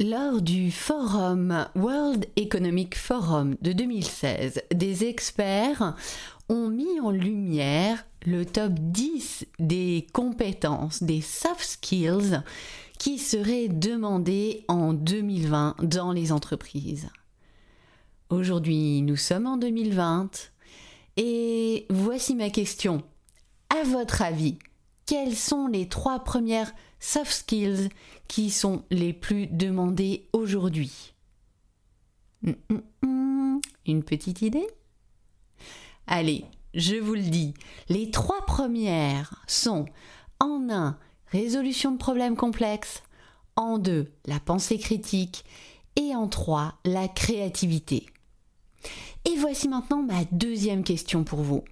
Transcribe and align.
Lors 0.00 0.40
du 0.40 0.70
forum 0.70 1.66
World 1.74 2.26
Economic 2.36 2.96
Forum 2.96 3.56
de 3.60 3.72
2016, 3.72 4.62
des 4.74 5.04
experts 5.04 5.94
ont 6.48 6.70
mis 6.70 6.98
en 6.98 7.10
lumière 7.10 8.06
le 8.24 8.46
top 8.46 8.72
10 8.72 9.46
des 9.58 10.06
compétences, 10.14 11.02
des 11.02 11.20
soft 11.20 11.62
skills 11.62 12.42
qui 12.98 13.18
seraient 13.18 13.68
demandées 13.68 14.64
en 14.66 14.94
2020 14.94 15.76
dans 15.82 16.12
les 16.12 16.32
entreprises. 16.32 17.10
Aujourd'hui, 18.30 19.02
nous 19.02 19.16
sommes 19.16 19.46
en 19.46 19.58
2020 19.58 20.52
et 21.18 21.86
voici 21.90 22.34
ma 22.34 22.48
question. 22.48 23.02
À 23.68 23.84
votre 23.84 24.22
avis, 24.22 24.56
quelles 25.04 25.36
sont 25.36 25.66
les 25.66 25.86
trois 25.86 26.24
premières 26.24 26.72
soft 26.98 27.32
skills 27.32 27.90
qui 28.32 28.48
sont 28.48 28.82
les 28.90 29.12
plus 29.12 29.46
demandées 29.46 30.26
aujourd'hui 30.32 31.12
hum, 32.46 32.56
hum, 32.70 32.82
hum. 33.02 33.60
Une 33.84 34.02
petite 34.02 34.40
idée? 34.40 34.66
Allez, 36.06 36.46
je 36.72 36.96
vous 36.96 37.12
le 37.12 37.20
dis, 37.20 37.52
les 37.90 38.10
trois 38.10 38.46
premières 38.46 39.44
sont 39.46 39.84
en 40.40 40.68
un, 40.70 40.98
résolution 41.26 41.92
de 41.92 41.98
problèmes 41.98 42.34
complexes, 42.34 43.02
en 43.54 43.76
deux, 43.76 44.10
la 44.24 44.40
pensée 44.40 44.78
critique, 44.78 45.44
et 45.96 46.16
en 46.16 46.26
trois, 46.26 46.78
la 46.86 47.08
créativité. 47.08 48.06
Et 49.26 49.36
voici 49.36 49.68
maintenant 49.68 50.02
ma 50.02 50.24
deuxième 50.32 50.84
question 50.84 51.22
pour 51.22 51.42
vous. 51.42 51.64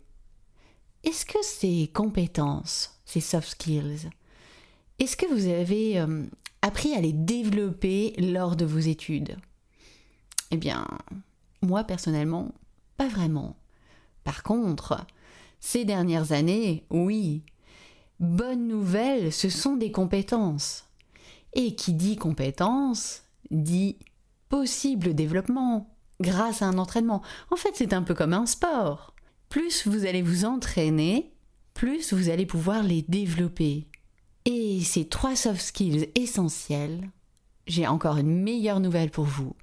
Est-ce 1.05 1.25
que 1.25 1.43
ces 1.43 1.91
compétences, 1.95 3.01
ces 3.07 3.23
soft 3.23 3.49
skills, 3.49 4.11
est-ce 5.01 5.17
que 5.17 5.27
vous 5.27 5.49
avez 5.49 5.99
euh, 5.99 6.25
appris 6.63 6.95
à 6.95 7.01
les 7.01 7.15
développer 7.15 8.15
lors 8.19 8.55
de 8.55 8.67
vos 8.67 8.79
études? 8.79 9.37
Eh 10.51 10.59
bien, 10.59 10.87
moi 11.63 11.85
personnellement, 11.85 12.53
pas 12.99 13.09
vraiment. 13.09 13.57
Par 14.25 14.43
contre, 14.43 15.07
ces 15.59 15.85
dernières 15.85 16.33
années, 16.33 16.85
oui. 16.91 17.43
Bonne 18.21 18.69
nouvelle, 18.69 19.33
ce 19.33 19.49
sont 19.49 19.77
des 19.77 19.91
compétences. 19.91 20.85
Et 21.55 21.75
qui 21.75 21.95
dit 21.95 22.17
compétences 22.17 23.23
dit 23.51 23.97
possible 24.51 25.15
développement 25.15 25.89
grâce 26.21 26.61
à 26.61 26.67
un 26.67 26.79
entraînement. 26.79 27.23
En 27.51 27.57
fait, 27.57 27.73
c'est 27.75 27.95
un 27.95 28.03
peu 28.03 28.15
comme 28.15 28.35
un 28.35 28.47
sport. 28.47 29.15
Plus 29.49 29.87
vous 29.87 30.05
allez 30.05 30.23
vous 30.23 30.45
entraîner, 30.45 31.33
plus 31.75 32.13
vous 32.13 32.29
allez 32.29 32.47
pouvoir 32.47 32.83
les 32.83 33.03
développer. 33.03 33.90
Et 34.53 34.81
ces 34.83 35.05
trois 35.05 35.37
soft 35.37 35.61
skills 35.61 36.09
essentiels, 36.17 37.09
j'ai 37.69 37.87
encore 37.87 38.17
une 38.17 38.43
meilleure 38.43 38.81
nouvelle 38.81 39.13
pour 39.13 39.25
vous. 39.25 39.55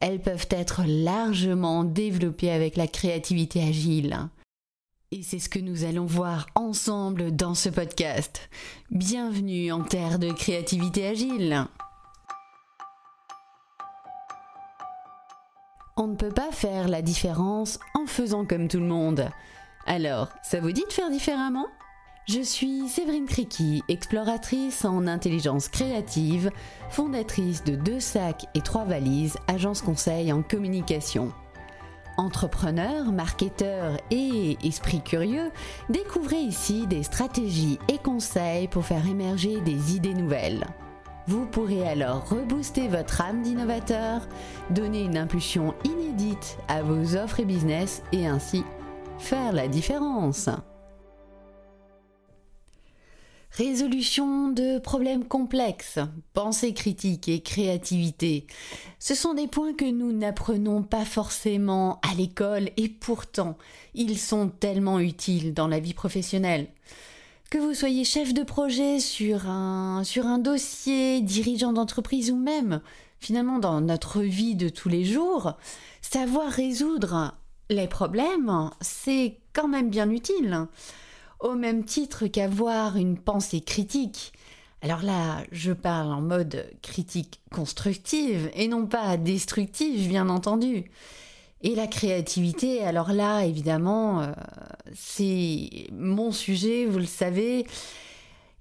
Elles 0.00 0.18
peuvent 0.18 0.48
être 0.48 0.80
largement 0.86 1.84
développées 1.84 2.50
avec 2.50 2.78
la 2.78 2.86
créativité 2.86 3.62
agile. 3.62 4.30
Et 5.10 5.22
c'est 5.22 5.40
ce 5.40 5.50
que 5.50 5.58
nous 5.58 5.84
allons 5.84 6.06
voir 6.06 6.46
ensemble 6.54 7.36
dans 7.36 7.54
ce 7.54 7.68
podcast. 7.68 8.48
Bienvenue 8.90 9.72
en 9.72 9.82
terre 9.82 10.18
de 10.18 10.32
créativité 10.32 11.06
agile. 11.06 11.66
On 15.98 16.06
ne 16.06 16.16
peut 16.16 16.32
pas 16.32 16.50
faire 16.50 16.88
la 16.88 17.02
différence 17.02 17.78
en 17.92 18.06
faisant 18.06 18.46
comme 18.46 18.68
tout 18.68 18.80
le 18.80 18.86
monde. 18.86 19.28
Alors, 19.84 20.30
ça 20.42 20.60
vous 20.60 20.72
dit 20.72 20.84
de 20.88 20.92
faire 20.94 21.10
différemment? 21.10 21.66
Je 22.30 22.42
suis 22.42 22.88
Séverine 22.88 23.26
Criqui, 23.26 23.82
exploratrice 23.88 24.84
en 24.84 25.08
intelligence 25.08 25.68
créative, 25.68 26.52
fondatrice 26.88 27.64
de 27.64 27.74
Deux 27.74 27.98
Sacs 27.98 28.46
et 28.54 28.60
Trois 28.60 28.84
Valises, 28.84 29.36
agence 29.48 29.82
conseil 29.82 30.32
en 30.32 30.42
communication. 30.42 31.32
Entrepreneur, 32.18 33.10
marketeur 33.10 33.96
et 34.12 34.56
esprit 34.62 35.00
curieux, 35.00 35.50
découvrez 35.88 36.38
ici 36.38 36.86
des 36.86 37.02
stratégies 37.02 37.80
et 37.88 37.98
conseils 37.98 38.68
pour 38.68 38.84
faire 38.84 39.08
émerger 39.08 39.60
des 39.62 39.96
idées 39.96 40.14
nouvelles. 40.14 40.64
Vous 41.26 41.46
pourrez 41.46 41.88
alors 41.88 42.28
rebooster 42.28 42.86
votre 42.86 43.22
âme 43.22 43.42
d'innovateur, 43.42 44.28
donner 44.70 45.02
une 45.02 45.18
impulsion 45.18 45.74
inédite 45.84 46.58
à 46.68 46.82
vos 46.82 47.16
offres 47.16 47.40
et 47.40 47.44
business 47.44 48.04
et 48.12 48.28
ainsi 48.28 48.62
faire 49.18 49.52
la 49.52 49.66
différence. 49.66 50.48
Résolution 53.52 54.48
de 54.50 54.78
problèmes 54.78 55.24
complexes, 55.24 55.98
pensée 56.34 56.72
critique 56.72 57.28
et 57.28 57.42
créativité. 57.42 58.46
Ce 59.00 59.16
sont 59.16 59.34
des 59.34 59.48
points 59.48 59.74
que 59.74 59.90
nous 59.90 60.12
n'apprenons 60.12 60.84
pas 60.84 61.04
forcément 61.04 61.98
à 62.08 62.14
l'école 62.14 62.70
et 62.76 62.88
pourtant 62.88 63.58
ils 63.92 64.18
sont 64.18 64.48
tellement 64.48 65.00
utiles 65.00 65.52
dans 65.52 65.66
la 65.66 65.80
vie 65.80 65.94
professionnelle. 65.94 66.68
Que 67.50 67.58
vous 67.58 67.74
soyez 67.74 68.04
chef 68.04 68.32
de 68.32 68.44
projet 68.44 69.00
sur 69.00 69.48
un, 69.48 70.04
dossier, 70.38 71.20
dirigeant 71.20 71.72
d'entreprise 71.72 72.30
ou 72.30 72.36
même 72.36 72.80
finalement 73.18 73.58
dans 73.58 73.80
notre 73.80 74.22
vie 74.22 74.54
de 74.54 74.68
tous 74.68 74.88
les 74.88 75.04
jours, 75.04 75.54
savoir 76.02 76.48
résoudre 76.48 77.34
les 77.68 77.88
problèmes, 77.88 78.70
c'est 78.80 79.38
quand 79.52 79.68
même 79.68 79.90
bien 79.90 80.08
utile 80.08 80.68
au 81.40 81.54
même 81.54 81.84
titre 81.84 82.26
qu'avoir 82.26 82.96
une 82.96 83.18
pensée 83.18 83.60
critique. 83.60 84.32
Alors 84.82 85.02
là, 85.02 85.42
je 85.52 85.72
parle 85.72 86.12
en 86.12 86.20
mode 86.20 86.70
critique 86.82 87.40
constructive 87.50 88.50
et 88.54 88.68
non 88.68 88.86
pas 88.86 89.16
destructive, 89.16 90.08
bien 90.08 90.28
entendu. 90.28 90.90
Et 91.62 91.74
la 91.74 91.86
créativité, 91.86 92.82
alors 92.82 93.12
là, 93.12 93.44
évidemment, 93.44 94.22
euh, 94.22 94.32
c'est 94.94 95.68
mon 95.92 96.32
sujet, 96.32 96.86
vous 96.86 96.98
le 96.98 97.04
savez. 97.04 97.66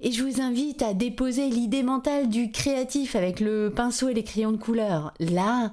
Et 0.01 0.11
je 0.11 0.23
vous 0.23 0.41
invite 0.41 0.81
à 0.81 0.93
déposer 0.93 1.49
l'idée 1.49 1.83
mentale 1.83 2.27
du 2.29 2.51
créatif 2.51 3.15
avec 3.15 3.39
le 3.39 3.71
pinceau 3.73 4.09
et 4.09 4.13
les 4.13 4.23
crayons 4.23 4.51
de 4.51 4.57
couleur. 4.57 5.13
Là, 5.19 5.71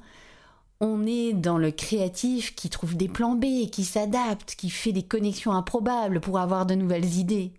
on 0.81 1.07
est 1.07 1.33
dans 1.33 1.59
le 1.59 1.71
créatif 1.71 2.55
qui 2.55 2.69
trouve 2.69 2.97
des 2.97 3.09
plans 3.09 3.35
B, 3.35 3.71
qui 3.71 3.85
s'adapte, 3.85 4.55
qui 4.57 4.71
fait 4.71 4.93
des 4.93 5.03
connexions 5.03 5.53
improbables 5.53 6.21
pour 6.21 6.39
avoir 6.39 6.67
de 6.67 6.75
nouvelles 6.75 7.15
idées. 7.15 7.53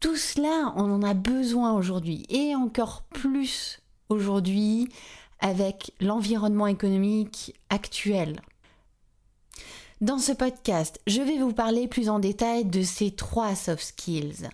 Tout 0.00 0.16
cela, 0.16 0.72
on 0.76 0.92
en 0.92 1.02
a 1.02 1.14
besoin 1.14 1.72
aujourd'hui, 1.72 2.24
et 2.28 2.54
encore 2.54 3.02
plus 3.02 3.80
aujourd'hui 4.08 4.88
avec 5.40 5.92
l'environnement 6.00 6.66
économique 6.66 7.54
actuel. 7.70 8.40
Dans 10.00 10.18
ce 10.18 10.32
podcast, 10.32 11.00
je 11.06 11.20
vais 11.20 11.38
vous 11.38 11.52
parler 11.52 11.88
plus 11.88 12.08
en 12.08 12.20
détail 12.20 12.64
de 12.64 12.82
ces 12.82 13.10
trois 13.10 13.56
soft 13.56 13.82
skills 13.82 14.48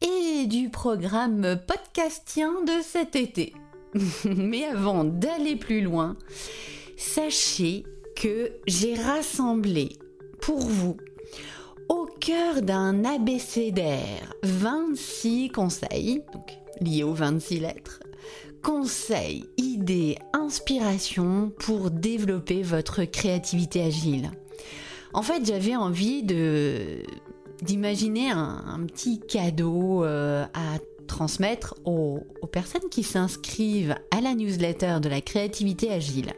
et 0.00 0.46
du 0.46 0.68
programme 0.68 1.60
podcastien 1.66 2.50
de 2.66 2.82
cet 2.82 3.14
été. 3.14 3.54
Mais 4.24 4.64
avant 4.64 5.04
d'aller 5.04 5.54
plus 5.54 5.80
loin, 5.80 6.16
sachez 6.96 7.84
que 8.16 8.52
j'ai 8.66 8.94
rassemblé 8.94 9.90
pour 10.40 10.60
vous 10.60 10.96
au 11.88 12.06
cœur 12.20 12.62
d'un 12.62 13.04
abécédaire 13.04 14.34
26 14.42 15.50
conseils, 15.50 16.22
donc 16.32 16.58
liés 16.80 17.02
aux 17.02 17.14
26 17.14 17.60
lettres, 17.60 18.00
conseils, 18.62 19.44
idées, 19.58 20.16
inspirations 20.32 21.52
pour 21.58 21.90
développer 21.90 22.62
votre 22.62 23.04
créativité 23.04 23.82
agile. 23.82 24.30
En 25.12 25.22
fait, 25.22 25.44
j'avais 25.44 25.76
envie 25.76 26.22
de 26.22 27.02
d'imaginer 27.62 28.30
un, 28.30 28.84
petit 28.86 29.20
cadeau 29.20 30.04
euh, 30.04 30.44
à 30.54 30.78
transmettre 31.06 31.74
aux 31.84 32.20
personnes 32.50 32.88
qui 32.90 33.02
s'inscrivent 33.02 33.94
à 34.10 34.20
la 34.20 34.34
newsletter 34.34 34.98
de 35.00 35.08
la 35.08 35.20
créativité 35.20 35.90
agile. 35.90 36.32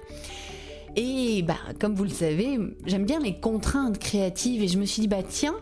Et 0.97 1.43
bah, 1.43 1.59
comme 1.79 1.95
vous 1.95 2.05
le 2.05 2.11
savez, 2.11 2.59
j'aime 2.87 3.05
bien 3.05 3.21
les 3.21 3.39
contraintes 3.39 3.99
créatives 3.99 4.63
et 4.63 4.69
je 4.69 4.79
me 4.79 4.87
suis 4.87 5.03
dit, 5.03 5.09
bah 5.09 5.23
tiens, 5.29 5.57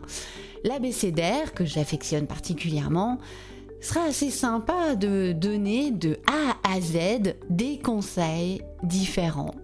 l'abécédaire, 0.62 1.52
que 1.52 1.64
j'affectionne 1.64 2.26
particulièrement, 2.26 3.18
sera 3.80 4.04
assez 4.04 4.30
sympa 4.30 4.94
de 4.94 5.32
donner 5.32 5.90
de 5.90 6.18
A 6.26 6.56
à 6.68 6.80
Z 6.80 7.34
des 7.50 7.78
conseils 7.78 8.62
différents. 8.82 9.54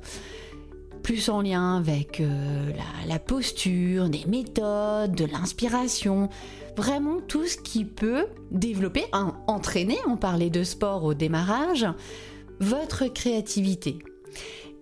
Plus 1.02 1.31
en 1.31 1.40
lien 1.40 1.78
avec 1.78 2.20
euh, 2.20 2.73
la, 3.08 3.19
posture, 3.19 4.11
des 4.11 4.26
méthodes, 4.26 5.14
de 5.14 5.25
l'inspiration, 5.25 6.28
vraiment 6.76 7.20
tout 7.26 7.46
ce 7.46 7.56
qui 7.56 7.84
peut 7.84 8.26
développer, 8.50 9.05
entraîner, 9.46 9.96
on 10.06 10.16
parlait 10.16 10.50
de 10.50 10.64
sport 10.64 11.05
au 11.05 11.14
démarrage, 11.14 11.87
votre 12.61 13.06
créativité. 13.06 13.99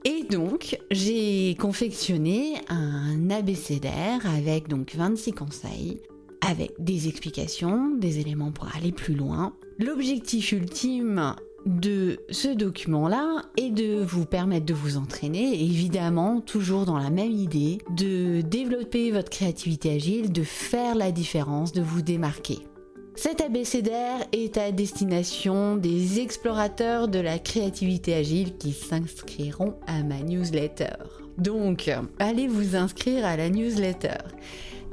Et 0.05 0.25
donc, 0.25 0.79
j'ai 0.91 1.57
confectionné 1.59 2.55
un 2.69 3.31
abécédaire 3.31 4.21
avec 4.27 4.69
donc 4.69 4.95
26 4.95 5.33
conseils, 5.33 6.01
avec 6.41 6.73
des 6.79 7.09
explications, 7.09 7.97
des 7.97 8.21
éléments 8.21 8.53
pour 8.53 8.69
aller 8.75 8.93
plus 8.93 9.15
loin. 9.15 9.55
L'objectif 9.79 10.53
ultime 10.53 11.35
de 11.67 12.19
ce 12.31 12.49
document-là 12.49 13.43
est 13.57 13.71
de 13.71 14.03
vous 14.03 14.25
permettre 14.25 14.67
de 14.67 14.75
vous 14.75 14.97
entraîner, 14.97 15.63
évidemment 15.63 16.41
toujours 16.41 16.85
dans 16.87 16.99
la 16.99 17.11
même 17.11 17.33
idée, 17.33 17.79
de 17.91 18.41
développer 18.41 19.11
votre 19.11 19.31
créativité 19.31 19.93
agile, 19.93 20.33
de 20.33 20.43
faire 20.43 20.95
la 20.95 21.13
différence, 21.13 21.73
de 21.73 21.83
vous 21.83 22.03
démarquer. 22.03 22.59
Cet 23.21 23.41
abécédaire 23.41 24.25
est 24.31 24.57
à 24.59 24.71
destination 24.71 25.75
des 25.75 26.21
explorateurs 26.21 27.09
de 27.09 27.19
la 27.19 27.41
créativité 27.41 28.15
agile 28.15 28.57
qui 28.59 28.73
s'inscriront 28.73 29.75
à 29.89 30.05
ma 30.05 30.21
newsletter. 30.21 30.95
Donc, 31.37 31.91
allez 32.21 32.47
vous 32.47 32.77
inscrire 32.77 33.27
à 33.27 33.37
la 33.37 33.51
newsletter. 33.51 34.19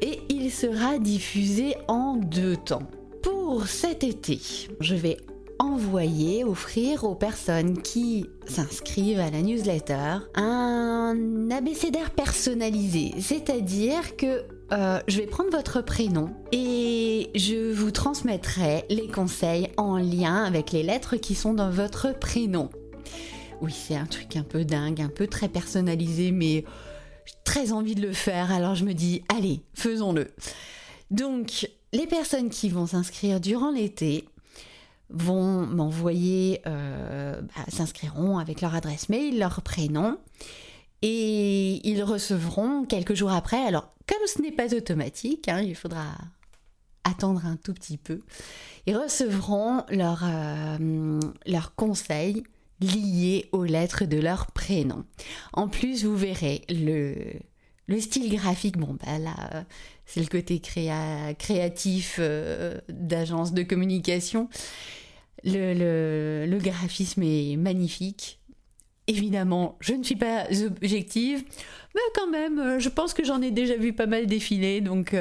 Et 0.02 0.22
il 0.30 0.50
sera 0.50 0.98
diffusé 0.98 1.76
en 1.88 2.16
deux 2.16 2.58
temps. 2.58 2.90
Pour 3.22 3.68
cet 3.68 4.04
été, 4.04 4.40
je 4.80 4.96
vais 4.96 5.18
envoyer, 5.60 6.44
offrir 6.44 7.04
aux 7.04 7.16
personnes 7.16 7.80
qui 7.84 8.26
s'inscrivent 8.48 9.20
à 9.20 9.30
la 9.30 9.44
newsletter 9.44 10.18
un 10.34 11.52
abécédaire 11.52 12.10
personnalisé. 12.10 13.14
C'est-à-dire 13.20 14.16
que 14.18 14.42
euh, 14.72 15.00
je 15.08 15.18
vais 15.18 15.28
prendre 15.28 15.52
votre 15.52 15.82
prénom 15.82 16.30
et 16.52 17.30
je 17.36 17.72
vous 17.72 17.92
transmettrai 17.92 18.86
les 18.90 19.08
conseils 19.08 19.70
en 19.78 19.98
lien 19.98 20.44
avec 20.44 20.72
les 20.72 20.84
lettres 20.84 21.18
qui 21.18 21.36
sont 21.36 21.54
dans 21.54 21.70
votre 21.70 22.18
prénom. 22.18 22.70
Oui, 23.62 23.72
c'est 23.72 23.96
un 23.96 24.06
truc 24.06 24.36
un 24.36 24.44
peu 24.44 24.66
dingue, 24.66 25.02
un 25.02 25.10
peu 25.10 25.28
très 25.28 25.50
personnalisé, 25.50 26.32
mais 26.32 26.66
j'ai 27.26 27.36
très 27.44 27.72
envie 27.72 27.96
de 27.96 28.02
le 28.02 28.14
faire, 28.14 28.52
alors 28.52 28.76
je 28.76 28.86
me 28.86 28.94
dis, 28.94 29.24
allez, 29.36 29.62
faisons-le. 29.74 30.28
Donc, 31.12 31.70
les 31.94 32.08
personnes 32.08 32.50
qui 32.50 32.70
vont 32.70 32.88
s'inscrire 32.88 33.40
durant 33.40 33.72
l'été, 33.72 34.26
vont 35.10 35.66
m'envoyer, 35.66 36.62
euh, 36.66 37.40
bah, 37.42 37.64
s'inscriront 37.68 38.38
avec 38.40 38.62
leur 38.62 38.74
adresse 38.76 39.10
mail, 39.10 39.38
leur 39.38 39.62
prénom, 39.62 40.18
et 41.02 41.88
ils 41.88 42.04
recevront 42.04 42.86
quelques 42.86 43.14
jours 43.14 43.32
après. 43.32 43.64
Alors, 43.64 43.94
comme 44.08 44.26
ce 44.28 44.42
n'est 44.42 44.52
pas 44.52 44.74
automatique, 44.76 45.48
hein, 45.50 45.62
il 45.62 45.76
faudra 45.76 46.06
attendre 47.04 47.46
un 47.46 47.56
tout 47.56 47.74
petit 47.74 47.98
peu, 47.98 48.20
ils 48.88 48.98
recevront 48.98 49.84
leurs 49.90 50.26
leur 51.46 51.66
euh, 51.66 51.76
conseils 51.76 52.44
liés 52.82 53.48
aux 53.52 53.64
lettres 53.64 54.06
de 54.06 54.18
leur 54.18 54.52
prénom. 54.52 55.06
En 55.54 55.68
plus, 55.68 56.04
vous 56.04 56.16
verrez 56.16 56.64
le, 56.70 57.16
le 57.88 58.00
style 58.00 58.34
graphique, 58.36 58.78
bon, 58.78 58.98
bah 59.06 59.20
là, 59.20 59.36
euh, 59.54 59.64
c'est 60.06 60.20
le 60.20 60.28
côté 60.28 60.60
créatif 60.60 62.18
euh, 62.20 62.80
d'agence 62.90 63.54
de 63.54 63.64
communication. 63.64 64.50
Le, 65.44 66.58
graphisme 66.60 67.22
est 67.24 67.56
magnifique. 67.58 68.40
Évidemment, 69.08 69.78
je 69.82 69.94
ne 69.94 70.04
suis 70.04 70.16
pas 70.16 70.46
objective, 70.66 71.44
mais 71.94 72.02
quand 72.16 72.28
même, 72.28 72.60
euh, 72.60 72.80
je 72.80 72.90
pense 72.90 73.14
que 73.14 73.24
j'en 73.24 73.42
ai 73.42 73.52
déjà 73.52 73.78
vu 73.78 73.94
pas 73.94 74.08
mal 74.08 74.26
défiler, 74.26 74.82
donc 74.82 75.14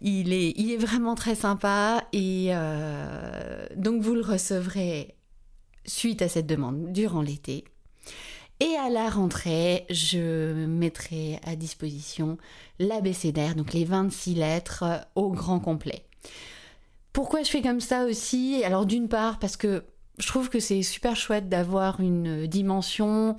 il, 0.00 0.32
est, 0.32 0.52
il 0.56 0.70
est 0.72 0.76
vraiment 0.76 1.14
très 1.14 1.34
sympa 1.34 2.04
et 2.12 2.50
donc 3.76 4.02
vous 4.02 4.14
le 4.14 4.22
recevrez 4.22 5.16
suite 5.86 6.22
à 6.22 6.28
cette 6.28 6.46
demande 6.46 6.92
durant 6.92 7.22
l'été. 7.22 7.64
Et 8.60 8.76
à 8.76 8.88
la 8.88 9.10
rentrée, 9.10 9.84
je 9.90 10.66
mettrai 10.66 11.40
à 11.44 11.56
disposition 11.56 12.38
l'abécédaire, 12.78 13.56
donc 13.56 13.72
les 13.72 13.84
26 13.84 14.34
lettres 14.34 14.84
au 15.16 15.30
grand 15.30 15.58
complet. 15.58 16.04
Pourquoi 17.12 17.42
je 17.42 17.50
fais 17.50 17.62
comme 17.62 17.80
ça 17.80 18.04
aussi? 18.04 18.62
Alors 18.64 18.86
d'une 18.86 19.08
part 19.08 19.38
parce 19.38 19.56
que 19.56 19.84
je 20.18 20.26
trouve 20.26 20.48
que 20.48 20.60
c'est 20.60 20.82
super 20.82 21.16
chouette 21.16 21.48
d'avoir 21.48 22.00
une 22.00 22.46
dimension 22.46 23.36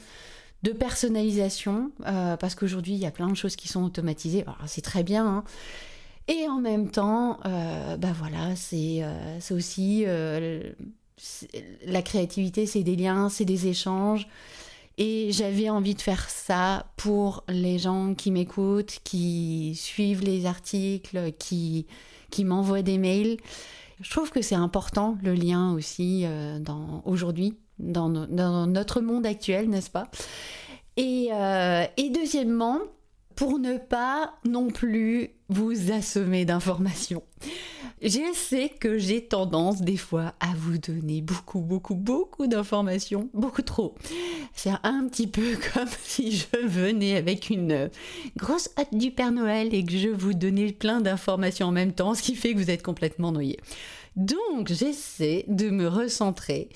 de 0.63 0.71
personnalisation, 0.71 1.91
euh, 2.07 2.37
parce 2.37 2.55
qu'aujourd'hui 2.55 2.93
il 2.93 2.99
y 2.99 3.05
a 3.05 3.11
plein 3.11 3.29
de 3.29 3.35
choses 3.35 3.55
qui 3.55 3.67
sont 3.67 3.83
automatisées, 3.83 4.45
c'est 4.65 4.81
très 4.81 5.03
bien, 5.03 5.25
hein. 5.25 5.43
et 6.27 6.47
en 6.47 6.59
même 6.59 6.89
temps, 6.89 7.39
euh, 7.45 7.97
bah 7.97 8.13
voilà, 8.17 8.55
c'est 8.55 9.01
euh, 9.03 9.39
aussi 9.51 10.05
la 11.85 12.01
créativité, 12.01 12.65
c'est 12.65 12.83
des 12.83 12.95
liens, 12.95 13.29
c'est 13.29 13.45
des 13.45 13.67
échanges, 13.67 14.27
et 14.97 15.31
j'avais 15.31 15.69
envie 15.69 15.93
de 15.93 16.01
faire 16.01 16.29
ça 16.29 16.87
pour 16.95 17.43
les 17.47 17.77
gens 17.77 18.15
qui 18.15 18.31
m'écoutent, 18.31 18.99
qui 19.03 19.75
suivent 19.75 20.23
les 20.23 20.45
articles, 20.45 21.31
qui, 21.37 21.85
qui 22.31 22.43
m'envoient 22.43 22.81
des 22.81 22.97
mails. 22.97 23.37
Je 24.01 24.09
trouve 24.09 24.29
que 24.31 24.41
c'est 24.41 24.55
important 24.55 25.17
le 25.23 25.33
lien 25.33 25.73
aussi 25.73 26.23
euh, 26.25 26.59
aujourd'hui, 27.05 27.57
dans, 27.79 28.09
notre 28.09 29.01
monde 29.01 29.25
actuel, 29.25 29.69
n'est-ce 29.69 29.89
pas? 29.89 30.09
Euh, 30.99 31.85
et 31.97 32.09
deuxièmement, 32.09 32.79
pour 33.35 33.59
ne 33.59 33.77
pas 33.77 34.33
non 34.45 34.69
plus 34.69 35.31
vous 35.49 35.91
assommer 35.91 36.45
d'informations. 36.45 37.23
Je 38.01 38.33
sais 38.33 38.69
que 38.69 38.97
j'ai 38.97 39.25
tendance 39.25 39.81
des 39.81 39.97
fois 39.97 40.33
à 40.39 40.53
vous 40.55 40.77
donner 40.77 41.21
beaucoup, 41.21 41.61
beaucoup, 41.61 41.95
beaucoup 41.95 42.45
d'informations, 42.47 43.29
beaucoup 43.33 43.61
trop. 43.61 43.95
C'est 44.53 44.71
un 44.83 45.07
petit 45.07 45.27
peu 45.27 45.57
comme 45.73 45.87
si 46.03 46.31
je 46.37 46.65
venais 46.65 47.15
avec 47.15 47.49
une 47.49 47.89
grosse 48.37 48.69
hâte 48.77 48.95
du 48.95 49.11
Père 49.11 49.31
Noël 49.31 49.73
et 49.73 49.83
que 49.83 49.97
je 49.97 50.09
vous 50.09 50.33
donnais 50.33 50.71
plein 50.71 51.01
d'informations 51.01 51.67
en 51.67 51.71
même 51.71 51.93
temps, 51.93 52.15
ce 52.15 52.21
qui 52.21 52.35
fait 52.35 52.53
que 52.53 52.59
vous 52.59 52.69
êtes 52.69 52.83
complètement 52.83 53.31
noyé. 53.31 53.57
Donc 54.15 54.71
j'essaie 54.71 55.45
de 55.47 55.69
me 55.69 55.87
recentrer 55.87 56.69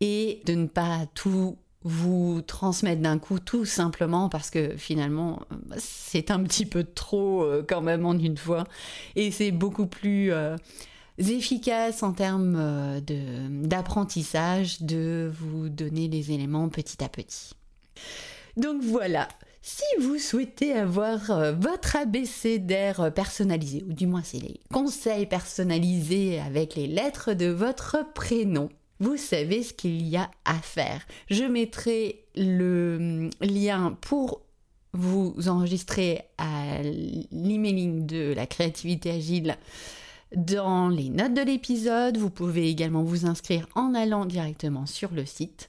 et 0.00 0.42
de 0.46 0.54
ne 0.54 0.66
pas 0.66 1.06
tout 1.14 1.56
vous 1.84 2.42
transmettre 2.42 3.02
d'un 3.02 3.18
coup 3.18 3.38
tout 3.38 3.64
simplement 3.64 4.28
parce 4.28 4.50
que 4.50 4.76
finalement 4.76 5.40
c'est 5.78 6.30
un 6.30 6.42
petit 6.42 6.66
peu 6.66 6.84
trop 6.84 7.42
euh, 7.42 7.64
quand 7.66 7.80
même 7.80 8.06
en 8.06 8.14
une 8.14 8.36
fois 8.36 8.64
et 9.16 9.30
c'est 9.30 9.50
beaucoup 9.50 9.86
plus 9.86 10.32
euh, 10.32 10.56
efficace 11.18 12.02
en 12.02 12.12
termes 12.12 12.56
euh, 12.56 13.00
d'apprentissage 13.00 14.82
de 14.82 15.30
vous 15.34 15.68
donner 15.68 16.08
les 16.08 16.32
éléments 16.32 16.68
petit 16.68 17.02
à 17.02 17.08
petit. 17.08 17.54
Donc 18.56 18.82
voilà, 18.82 19.28
si 19.62 19.84
vous 20.00 20.18
souhaitez 20.18 20.74
avoir 20.74 21.54
votre 21.54 21.96
abécédaire 21.96 23.12
personnalisé, 23.14 23.82
ou 23.88 23.92
du 23.92 24.06
moins 24.06 24.22
c'est 24.22 24.40
les 24.40 24.60
conseils 24.70 25.26
personnalisés 25.26 26.38
avec 26.38 26.74
les 26.74 26.86
lettres 26.86 27.32
de 27.32 27.46
votre 27.46 28.12
prénom, 28.12 28.68
vous 29.02 29.16
savez 29.16 29.64
ce 29.64 29.74
qu'il 29.74 30.06
y 30.06 30.16
a 30.16 30.30
à 30.44 30.54
faire. 30.54 31.04
Je 31.28 31.42
mettrai 31.42 32.24
le 32.36 32.96
hum, 32.98 33.30
lien 33.40 33.98
pour 34.00 34.42
vous 34.92 35.34
enregistrer 35.48 36.22
à 36.38 36.80
l'emailing 37.32 38.06
de 38.06 38.32
la 38.32 38.46
créativité 38.46 39.10
agile 39.10 39.56
dans 40.36 40.88
les 40.88 41.08
notes 41.08 41.34
de 41.34 41.42
l'épisode. 41.42 42.16
Vous 42.16 42.30
pouvez 42.30 42.68
également 42.68 43.02
vous 43.02 43.26
inscrire 43.26 43.66
en 43.74 43.92
allant 43.94 44.24
directement 44.24 44.86
sur 44.86 45.10
le 45.10 45.26
site 45.26 45.68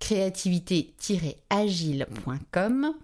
créativité-agile.com. 0.00 2.94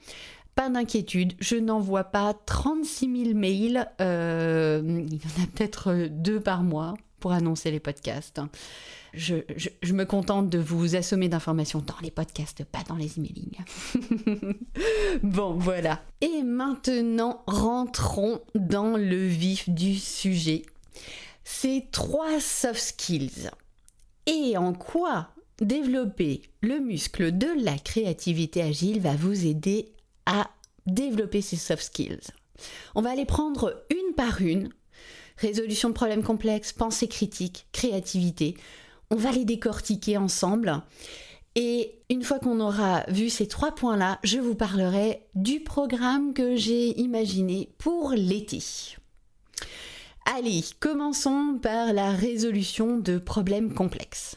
Pas 0.56 0.70
d'inquiétude, 0.70 1.34
je 1.38 1.56
n'envoie 1.56 2.04
pas 2.04 2.34
36 2.34 3.26
000 3.26 3.38
mails, 3.38 3.86
euh, 4.00 5.04
il 5.06 5.14
y 5.14 5.26
en 5.26 5.44
a 5.44 5.46
peut-être 5.54 6.08
deux 6.10 6.40
par 6.40 6.64
mois 6.64 6.94
pour 7.26 7.32
annoncer 7.32 7.72
les 7.72 7.80
podcasts 7.80 8.40
je, 9.16 9.34
me 9.92 10.04
contente 10.04 10.48
de 10.48 10.58
vous 10.60 10.94
assommer 10.94 11.28
d'informations 11.28 11.80
dans 11.80 11.98
les 12.02 12.12
podcasts, 12.12 12.64
pas 12.64 12.84
dans 12.88 12.94
les 12.94 13.18
emailings. 13.18 13.58
bon, 15.24 15.54
voilà. 15.54 16.02
Et 16.20 16.44
maintenant, 16.44 17.42
rentrons 17.48 18.40
dans 18.54 18.96
le 18.96 19.26
vif 19.26 19.68
du 19.68 19.96
sujet. 19.96 20.62
Ces 21.42 21.88
trois 21.90 22.38
soft 22.38 22.78
skills. 22.78 23.50
Et 24.26 24.56
en 24.56 24.72
quoi 24.72 25.30
développer 25.60 26.42
le 26.60 26.78
muscle 26.78 27.36
de 27.36 27.48
la 27.60 27.76
créativité 27.76 28.62
agile 28.62 29.00
va 29.00 29.16
vous 29.16 29.46
aider 29.46 29.92
à 30.26 30.48
développer 30.86 31.40
ces 31.40 31.56
soft 31.56 31.82
skills? 31.82 32.30
On 32.94 33.02
va 33.02 33.16
les 33.16 33.26
prendre 33.26 33.84
une 33.90 34.14
par 34.14 34.40
une. 34.40 34.70
Résolution 35.38 35.90
de 35.90 35.94
problèmes 35.94 36.22
complexes, 36.22 36.72
pensée 36.72 37.08
critique, 37.08 37.66
créativité. 37.72 38.56
On 39.10 39.16
va 39.16 39.32
les 39.32 39.44
décortiquer 39.44 40.16
ensemble. 40.16 40.82
Et 41.54 41.98
une 42.10 42.22
fois 42.22 42.38
qu'on 42.38 42.60
aura 42.60 43.04
vu 43.08 43.30
ces 43.30 43.48
trois 43.48 43.74
points-là, 43.74 44.18
je 44.22 44.38
vous 44.38 44.54
parlerai 44.54 45.26
du 45.34 45.60
programme 45.60 46.34
que 46.34 46.56
j'ai 46.56 46.98
imaginé 47.00 47.70
pour 47.78 48.12
l'été. 48.12 48.62
Allez, 50.36 50.64
commençons 50.80 51.58
par 51.62 51.92
la 51.92 52.10
résolution 52.10 52.98
de 52.98 53.18
problèmes 53.18 53.72
complexes. 53.74 54.36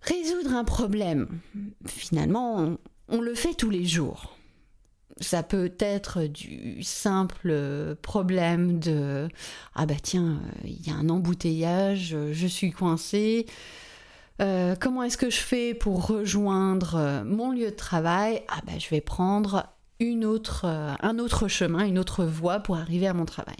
Résoudre 0.00 0.54
un 0.54 0.64
problème, 0.64 1.40
finalement, 1.86 2.78
on 3.08 3.20
le 3.20 3.34
fait 3.34 3.54
tous 3.54 3.70
les 3.70 3.84
jours 3.84 4.37
ça 5.20 5.42
peut 5.42 5.72
être 5.78 6.22
du 6.22 6.82
simple 6.82 7.96
problème 8.02 8.78
de 8.78 9.28
ah 9.74 9.86
bah 9.86 9.94
tiens, 10.02 10.40
il 10.64 10.86
y 10.86 10.90
a 10.90 10.94
un 10.94 11.08
embouteillage, 11.08 12.16
je 12.32 12.46
suis 12.46 12.70
coincé, 12.70 13.46
Euh, 14.40 14.76
comment 14.78 15.02
est-ce 15.02 15.16
que 15.16 15.30
je 15.30 15.40
fais 15.40 15.74
pour 15.74 16.06
rejoindre 16.06 16.94
euh, 16.94 17.24
mon 17.24 17.50
lieu 17.50 17.70
de 17.70 17.76
travail? 17.76 18.42
Ah 18.48 18.60
ben, 18.64 18.78
je 18.78 18.88
vais 18.88 19.00
prendre 19.00 19.66
une 19.98 20.24
autre, 20.24 20.64
euh, 20.64 20.94
un 21.00 21.18
autre 21.18 21.48
chemin, 21.48 21.84
une 21.84 21.98
autre 21.98 22.24
voie 22.24 22.60
pour 22.60 22.76
arriver 22.76 23.08
à 23.08 23.14
mon 23.14 23.24
travail. 23.24 23.56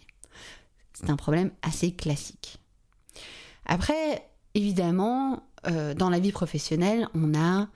C'est 0.95 1.11
un 1.11 1.17
problème 1.17 1.51
assez 1.63 1.93
classique. 1.93 2.59
Après, 3.67 4.29
évidemment, 4.55 5.43
dans 5.97 6.11
la 6.11 6.19
vie 6.19 6.33
professionnelle, 6.33 7.09
on 7.15 7.35
a, 7.35 7.69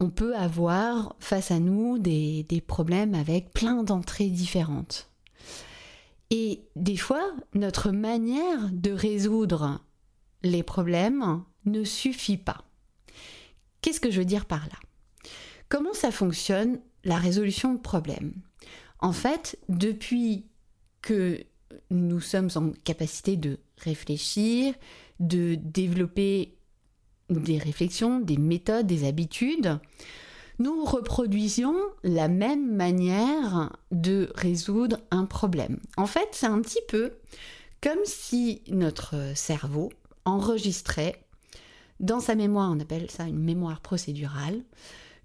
on 0.00 0.10
peut 0.10 0.36
avoir 0.36 1.16
face 1.18 1.50
à 1.50 1.58
nous 1.58 1.98
des, 1.98 2.44
des 2.44 2.60
problèmes 2.60 3.14
avec 3.14 3.52
plein 3.52 3.82
d'entrées 3.82 4.28
différentes. 4.28 5.10
Et 6.30 6.62
des 6.76 6.96
fois, 6.96 7.32
notre 7.54 7.90
manière 7.90 8.68
de 8.72 8.90
résoudre 8.90 9.80
les 10.42 10.62
problèmes 10.62 11.42
ne 11.64 11.84
suffit 11.84 12.36
pas. 12.36 12.64
Qu'est-ce 13.80 14.00
que 14.00 14.10
je 14.10 14.18
veux 14.18 14.24
dire 14.24 14.46
par 14.46 14.66
là? 14.66 14.78
Comment 15.68 15.94
ça 15.94 16.10
fonctionne 16.10 16.80
la 17.04 17.16
résolution 17.16 17.74
de 17.74 17.80
problèmes? 17.80 18.34
En 19.00 19.12
fait, 19.12 19.58
depuis 19.68 20.46
que 21.02 21.44
nous 21.90 22.20
sommes 22.20 22.50
en 22.56 22.72
capacité 22.84 23.36
de 23.36 23.58
réfléchir, 23.78 24.74
de 25.20 25.54
développer 25.56 26.57
des 27.30 27.58
réflexions, 27.58 28.20
des 28.20 28.36
méthodes, 28.36 28.86
des 28.86 29.06
habitudes, 29.06 29.78
nous 30.58 30.84
reproduisons 30.84 31.76
la 32.02 32.28
même 32.28 32.74
manière 32.74 33.76
de 33.92 34.30
résoudre 34.34 34.98
un 35.10 35.24
problème. 35.24 35.78
En 35.96 36.06
fait, 36.06 36.28
c'est 36.32 36.46
un 36.46 36.60
petit 36.60 36.82
peu 36.88 37.12
comme 37.80 38.04
si 38.04 38.62
notre 38.68 39.14
cerveau 39.36 39.90
enregistrait 40.24 41.22
dans 42.00 42.20
sa 42.20 42.34
mémoire, 42.34 42.70
on 42.72 42.80
appelle 42.80 43.10
ça 43.10 43.24
une 43.24 43.42
mémoire 43.42 43.80
procédurale, 43.80 44.62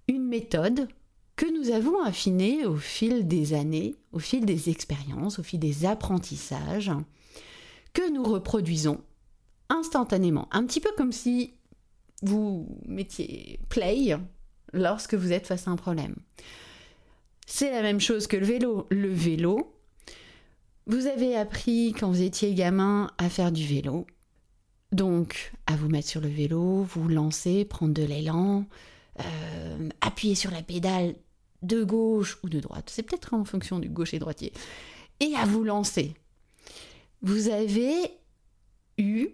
une 0.07 0.25
méthode 0.25 0.87
que 1.35 1.45
nous 1.45 1.71
avons 1.71 2.01
affinée 2.01 2.65
au 2.65 2.75
fil 2.75 3.27
des 3.27 3.53
années, 3.53 3.95
au 4.11 4.19
fil 4.19 4.45
des 4.45 4.69
expériences, 4.69 5.39
au 5.39 5.43
fil 5.43 5.59
des 5.59 5.85
apprentissages, 5.85 6.91
que 7.93 8.11
nous 8.11 8.23
reproduisons 8.23 9.01
instantanément. 9.69 10.47
Un 10.51 10.65
petit 10.65 10.79
peu 10.79 10.89
comme 10.97 11.11
si 11.11 11.53
vous 12.23 12.67
mettiez 12.87 13.59
play 13.69 14.17
lorsque 14.71 15.13
vous 15.13 15.31
êtes 15.31 15.47
face 15.47 15.67
à 15.67 15.71
un 15.71 15.75
problème. 15.75 16.15
C'est 17.45 17.71
la 17.71 17.81
même 17.81 17.99
chose 17.99 18.27
que 18.27 18.37
le 18.37 18.45
vélo. 18.45 18.87
Le 18.89 19.09
vélo, 19.09 19.75
vous 20.87 21.07
avez 21.07 21.35
appris 21.35 21.93
quand 21.93 22.09
vous 22.09 22.21
étiez 22.21 22.53
gamin 22.53 23.11
à 23.17 23.29
faire 23.29 23.51
du 23.51 23.65
vélo. 23.65 24.07
Donc, 24.91 25.51
à 25.65 25.75
vous 25.75 25.89
mettre 25.89 26.07
sur 26.07 26.21
le 26.21 26.29
vélo, 26.29 26.83
vous 26.83 27.07
lancer, 27.07 27.65
prendre 27.65 27.93
de 27.93 28.03
l'élan, 28.03 28.65
euh, 29.19 29.89
appuyer 30.01 30.35
sur 30.35 30.51
la 30.51 30.61
pédale 30.61 31.15
de 31.61 31.83
gauche 31.83 32.37
ou 32.43 32.49
de 32.49 32.59
droite. 32.59 32.89
C'est 32.91 33.03
peut-être 33.03 33.33
en 33.33 33.43
fonction 33.43 33.79
du 33.79 33.89
gauche 33.89 34.13
et 34.13 34.19
droitier. 34.19 34.53
Et 35.19 35.35
à 35.35 35.45
vous 35.45 35.63
lancer. 35.63 36.13
Vous 37.21 37.49
avez 37.49 37.95
eu 38.97 39.29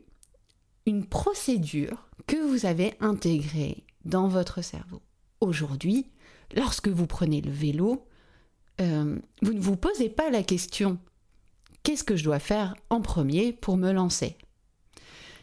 une 0.90 1.06
procédure 1.06 2.10
que 2.28 2.36
vous 2.36 2.66
avez 2.66 2.96
intégrée 3.00 3.86
dans 4.06 4.28
votre 4.28 4.64
cerveau. 4.64 5.02
Aujourd'hui, 5.40 6.08
lorsque 6.56 6.88
vous 6.88 7.06
prenez 7.06 7.42
le 7.42 7.52
vélo, 7.52 8.06
euh, 8.82 9.18
vous 9.42 9.54
ne 9.54 9.60
vous 9.60 9.78
posez 9.78 10.10
pas 10.10 10.30
la 10.30 10.42
question 10.44 10.98
qu'est-ce 11.84 12.04
que 12.04 12.16
je 12.16 12.24
dois 12.24 12.40
faire 12.40 12.76
en 12.90 13.02
premier 13.02 13.54
pour 13.54 13.78
me 13.78 13.92
lancer? 13.92 14.36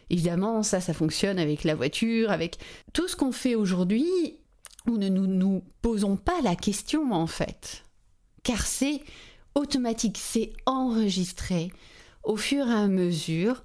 Évidemment, 0.09 0.63
ça, 0.63 0.81
ça 0.81 0.93
fonctionne 0.93 1.39
avec 1.39 1.63
la 1.63 1.75
voiture, 1.75 2.29
avec 2.29 2.57
tout 2.93 3.07
ce 3.07 3.15
qu'on 3.15 3.31
fait 3.31 3.55
aujourd'hui, 3.55 4.05
où 4.85 4.97
ne 4.97 5.09
nous, 5.09 5.27
nous 5.27 5.63
posons 5.81 6.17
pas 6.17 6.41
la 6.43 6.55
question 6.55 7.11
en 7.11 7.27
fait. 7.27 7.85
Car 8.43 8.65
c'est 8.65 9.01
automatique, 9.55 10.17
c'est 10.17 10.53
enregistré. 10.65 11.71
Au 12.23 12.35
fur 12.35 12.67
et 12.67 12.73
à 12.73 12.87
mesure, 12.87 13.63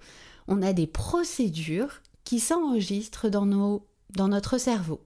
on 0.48 0.62
a 0.62 0.72
des 0.72 0.86
procédures 0.86 2.02
qui 2.24 2.40
s'enregistrent 2.40 3.30
dans, 3.30 3.46
nos, 3.46 3.86
dans 4.10 4.28
notre 4.28 4.58
cerveau. 4.58 5.00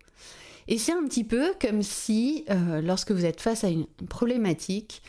Et 0.68 0.78
c'est 0.78 0.92
un 0.92 1.04
petit 1.04 1.24
peu 1.24 1.52
comme 1.60 1.82
si, 1.82 2.44
euh, 2.50 2.80
lorsque 2.80 3.12
vous 3.12 3.24
êtes 3.24 3.40
face 3.40 3.64
à 3.64 3.68
une 3.68 3.86
problématique, 4.08 5.02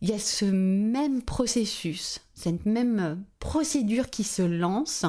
il 0.00 0.08
y 0.08 0.12
a 0.12 0.18
ce 0.18 0.44
même 0.44 1.22
processus, 1.22 2.20
cette 2.34 2.66
même 2.66 3.22
procédure 3.40 4.10
qui 4.10 4.24
se 4.24 4.42
lance 4.42 5.04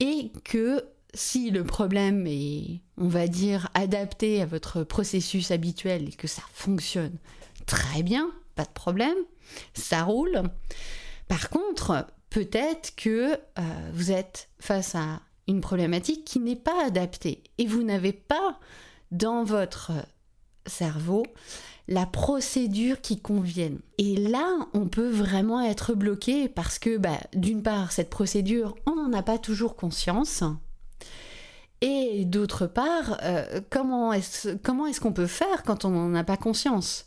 et 0.00 0.30
que 0.44 0.84
si 1.14 1.50
le 1.50 1.64
problème 1.64 2.26
est, 2.26 2.80
on 2.96 3.08
va 3.08 3.26
dire, 3.26 3.68
adapté 3.74 4.40
à 4.40 4.46
votre 4.46 4.82
processus 4.82 5.50
habituel 5.50 6.08
et 6.08 6.12
que 6.12 6.26
ça 6.26 6.42
fonctionne 6.52 7.16
très 7.66 8.02
bien, 8.02 8.30
pas 8.54 8.64
de 8.64 8.70
problème, 8.70 9.16
ça 9.74 10.04
roule. 10.04 10.42
Par 11.28 11.50
contre, 11.50 12.06
peut-être 12.32 12.96
que 12.96 13.34
euh, 13.34 13.36
vous 13.92 14.10
êtes 14.10 14.48
face 14.58 14.94
à 14.94 15.20
une 15.48 15.60
problématique 15.60 16.24
qui 16.24 16.40
n'est 16.40 16.56
pas 16.56 16.86
adaptée 16.86 17.42
et 17.58 17.66
vous 17.66 17.82
n'avez 17.82 18.14
pas 18.14 18.58
dans 19.10 19.44
votre 19.44 19.92
cerveau 20.64 21.24
la 21.88 22.06
procédure 22.06 23.02
qui 23.02 23.20
convienne. 23.20 23.80
Et 23.98 24.16
là, 24.16 24.66
on 24.72 24.86
peut 24.86 25.10
vraiment 25.10 25.60
être 25.60 25.94
bloqué 25.94 26.48
parce 26.48 26.78
que, 26.78 26.96
bah, 26.96 27.18
d'une 27.34 27.62
part, 27.62 27.92
cette 27.92 28.08
procédure, 28.08 28.76
on 28.86 28.94
n'en 28.94 29.12
a 29.12 29.22
pas 29.22 29.36
toujours 29.36 29.76
conscience. 29.76 30.42
Et 31.82 32.24
d'autre 32.24 32.66
part, 32.66 33.18
euh, 33.24 33.60
comment 33.68 34.14
est-ce 34.14 35.00
qu'on 35.00 35.12
peut 35.12 35.26
faire 35.26 35.64
quand 35.64 35.84
on 35.84 35.90
n'en 35.90 36.14
a 36.14 36.24
pas 36.24 36.38
conscience? 36.38 37.04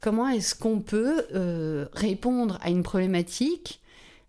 Comment 0.00 0.28
est-ce 0.28 0.54
qu'on 0.54 0.80
peut 0.80 1.26
euh, 1.34 1.86
répondre 1.92 2.58
à 2.62 2.70
une 2.70 2.84
problématique 2.84 3.79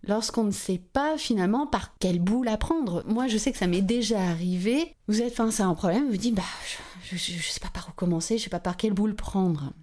lorsqu'on 0.04 0.44
ne 0.44 0.52
sait 0.52 0.80
pas 0.80 1.18
finalement 1.18 1.68
par 1.68 1.98
quelle 1.98 2.20
boule 2.20 2.46
la 2.46 2.58
prendre 2.58 3.04
Moi, 3.08 3.28
je 3.28 3.38
sais 3.38 3.52
que 3.52 3.58
ça 3.58 3.68
m'est 3.68 3.82
déjà 3.82 4.22
arrivé. 4.22 4.96
Vous 5.08 5.22
êtes 5.22 5.34
face 5.34 5.60
à 5.60 5.66
un 5.66 5.76
problème, 5.76 6.10
vous 6.10 6.18
dites, 6.18 6.36
bah, 6.36 6.44
je 7.04 7.16
ne 7.16 7.42
sais 7.42 7.60
pas 7.60 7.70
par 7.70 7.90
où 7.90 7.92
commencer, 7.94 8.38
je 8.38 8.42
ne 8.42 8.46
sais 8.46 8.50
pas 8.50 8.60
par 8.60 8.78
quelle 8.78 8.94
boule 8.94 9.16
prendre. 9.16 9.74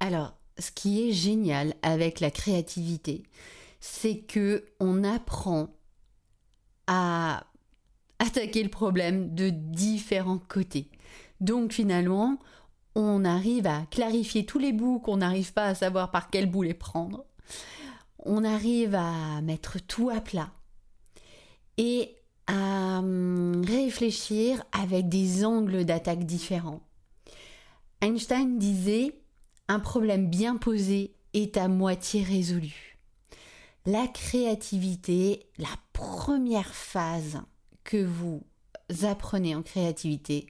Alors, 0.00 0.34
ce 0.58 0.70
qui 0.70 1.08
est 1.08 1.12
génial 1.12 1.74
avec 1.82 2.20
la 2.20 2.30
créativité, 2.30 3.24
c'est 3.80 4.18
que 4.18 4.64
on 4.80 5.04
apprend 5.04 5.68
à 6.86 7.44
attaquer 8.18 8.62
le 8.62 8.70
problème 8.70 9.34
de 9.34 9.50
différents 9.50 10.38
côtés. 10.38 10.88
Donc 11.40 11.72
finalement, 11.72 12.38
on 12.94 13.24
arrive 13.24 13.66
à 13.66 13.82
clarifier 13.90 14.46
tous 14.46 14.58
les 14.58 14.72
bouts 14.72 15.00
qu'on 15.00 15.18
n'arrive 15.18 15.52
pas 15.52 15.66
à 15.66 15.74
savoir 15.74 16.10
par 16.10 16.30
quel 16.30 16.46
bout 16.46 16.62
les 16.62 16.74
prendre. 16.74 17.24
On 18.28 18.42
arrive 18.42 18.96
à 18.96 19.40
mettre 19.40 19.78
tout 19.80 20.10
à 20.10 20.20
plat 20.20 20.50
et 21.78 22.16
à 22.48 22.98
hum, 22.98 23.62
réfléchir 23.64 24.64
avec 24.72 25.08
des 25.08 25.44
angles 25.44 25.84
d'attaque 25.84 26.24
différents. 26.24 26.80
Einstein 28.00 28.58
disait 28.58 29.20
un 29.68 29.78
problème 29.78 30.28
bien 30.28 30.56
posé 30.56 31.14
est 31.34 31.56
à 31.56 31.68
moitié 31.68 32.24
résolu. 32.24 32.98
La 33.84 34.08
créativité, 34.08 35.46
la 35.58 35.68
première 35.92 36.74
phase 36.74 37.40
que 37.84 38.04
vous 38.04 38.42
apprenez 39.02 39.54
en 39.54 39.62
créativité, 39.62 40.46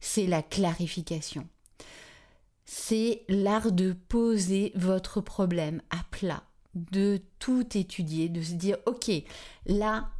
c'est 0.00 0.26
la 0.26 0.42
clarification. 0.42 1.46
C'est 2.64 3.22
l'art 3.28 3.70
de 3.70 3.92
poser 3.92 4.72
votre 4.74 5.20
problème 5.20 5.80
à 5.90 6.02
plat, 6.10 6.42
de 6.74 7.20
tout 7.38 7.76
étudier, 7.76 8.28
de 8.28 8.42
se 8.42 8.54
dire, 8.54 8.76
ok, 8.86 9.10
là, 9.66 10.10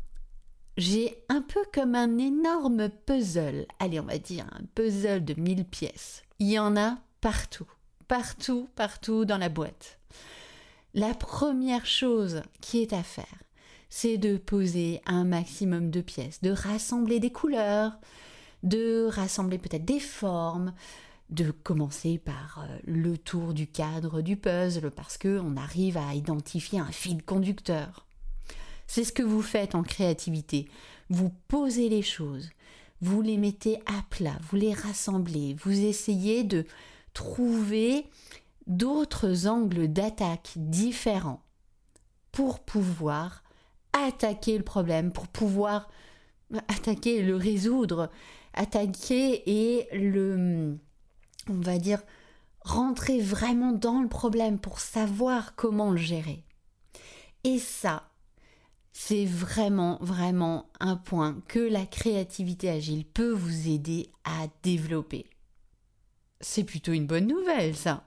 j'ai 0.76 1.22
un 1.28 1.42
peu 1.42 1.60
comme 1.72 1.94
un 1.94 2.18
énorme 2.18 2.88
puzzle. 3.06 3.66
Allez, 3.78 4.00
on 4.00 4.04
va 4.04 4.18
dire 4.18 4.46
un 4.52 4.64
puzzle 4.74 5.24
de 5.24 5.34
1000 5.40 5.64
pièces. 5.64 6.22
Il 6.38 6.48
y 6.48 6.58
en 6.58 6.76
a 6.76 6.98
partout 7.20 7.66
partout, 8.10 8.68
partout 8.74 9.24
dans 9.24 9.38
la 9.38 9.48
boîte. 9.48 10.00
La 10.94 11.14
première 11.14 11.86
chose 11.86 12.42
qui 12.60 12.82
est 12.82 12.92
à 12.92 13.04
faire, 13.04 13.44
c'est 13.88 14.18
de 14.18 14.36
poser 14.36 15.00
un 15.06 15.22
maximum 15.22 15.92
de 15.92 16.00
pièces, 16.00 16.42
de 16.42 16.50
rassembler 16.50 17.20
des 17.20 17.30
couleurs, 17.30 17.92
de 18.64 19.06
rassembler 19.08 19.58
peut-être 19.58 19.84
des 19.84 20.00
formes, 20.00 20.74
de 21.30 21.50
commencer 21.50 22.18
par 22.18 22.64
euh, 22.64 22.78
le 22.84 23.16
tour 23.16 23.54
du 23.54 23.66
cadre 23.66 24.20
du 24.20 24.36
puzzle 24.36 24.90
parce 24.90 25.16
que 25.16 25.40
on 25.40 25.56
arrive 25.56 25.96
à 25.96 26.14
identifier 26.14 26.80
un 26.80 26.90
fil 26.90 27.22
conducteur. 27.22 28.06
C'est 28.86 29.04
ce 29.04 29.12
que 29.12 29.22
vous 29.22 29.42
faites 29.42 29.74
en 29.74 29.82
créativité. 29.82 30.68
Vous 31.08 31.30
posez 31.48 31.88
les 31.88 32.02
choses, 32.02 32.50
vous 33.00 33.22
les 33.22 33.36
mettez 33.36 33.78
à 33.86 34.02
plat, 34.10 34.38
vous 34.50 34.56
les 34.56 34.74
rassemblez, 34.74 35.54
vous 35.62 35.84
essayez 35.84 36.42
de 36.42 36.66
trouver 37.14 38.06
d'autres 38.66 39.46
angles 39.46 39.88
d'attaque 39.88 40.52
différents 40.56 41.42
pour 42.32 42.60
pouvoir 42.60 43.42
attaquer 43.92 44.56
le 44.58 44.64
problème, 44.64 45.12
pour 45.12 45.28
pouvoir 45.28 45.88
attaquer 46.68 47.22
le 47.22 47.36
résoudre, 47.36 48.10
attaquer 48.54 49.42
et 49.46 49.88
le, 49.96 50.78
on 51.50 51.60
va 51.60 51.78
dire, 51.78 52.02
rentrer 52.62 53.20
vraiment 53.20 53.72
dans 53.72 54.00
le 54.00 54.08
problème 54.08 54.58
pour 54.58 54.80
savoir 54.80 55.54
comment 55.54 55.90
le 55.90 55.96
gérer. 55.96 56.44
Et 57.44 57.58
ça, 57.58 58.10
c'est 58.92 59.24
vraiment, 59.24 59.98
vraiment 60.00 60.70
un 60.80 60.96
point 60.96 61.40
que 61.48 61.58
la 61.58 61.86
créativité 61.86 62.68
agile 62.68 63.04
peut 63.04 63.32
vous 63.32 63.68
aider 63.68 64.10
à 64.24 64.46
développer. 64.62 65.26
C'est 66.40 66.64
plutôt 66.64 66.92
une 66.92 67.06
bonne 67.06 67.26
nouvelle, 67.26 67.76
ça. 67.76 68.06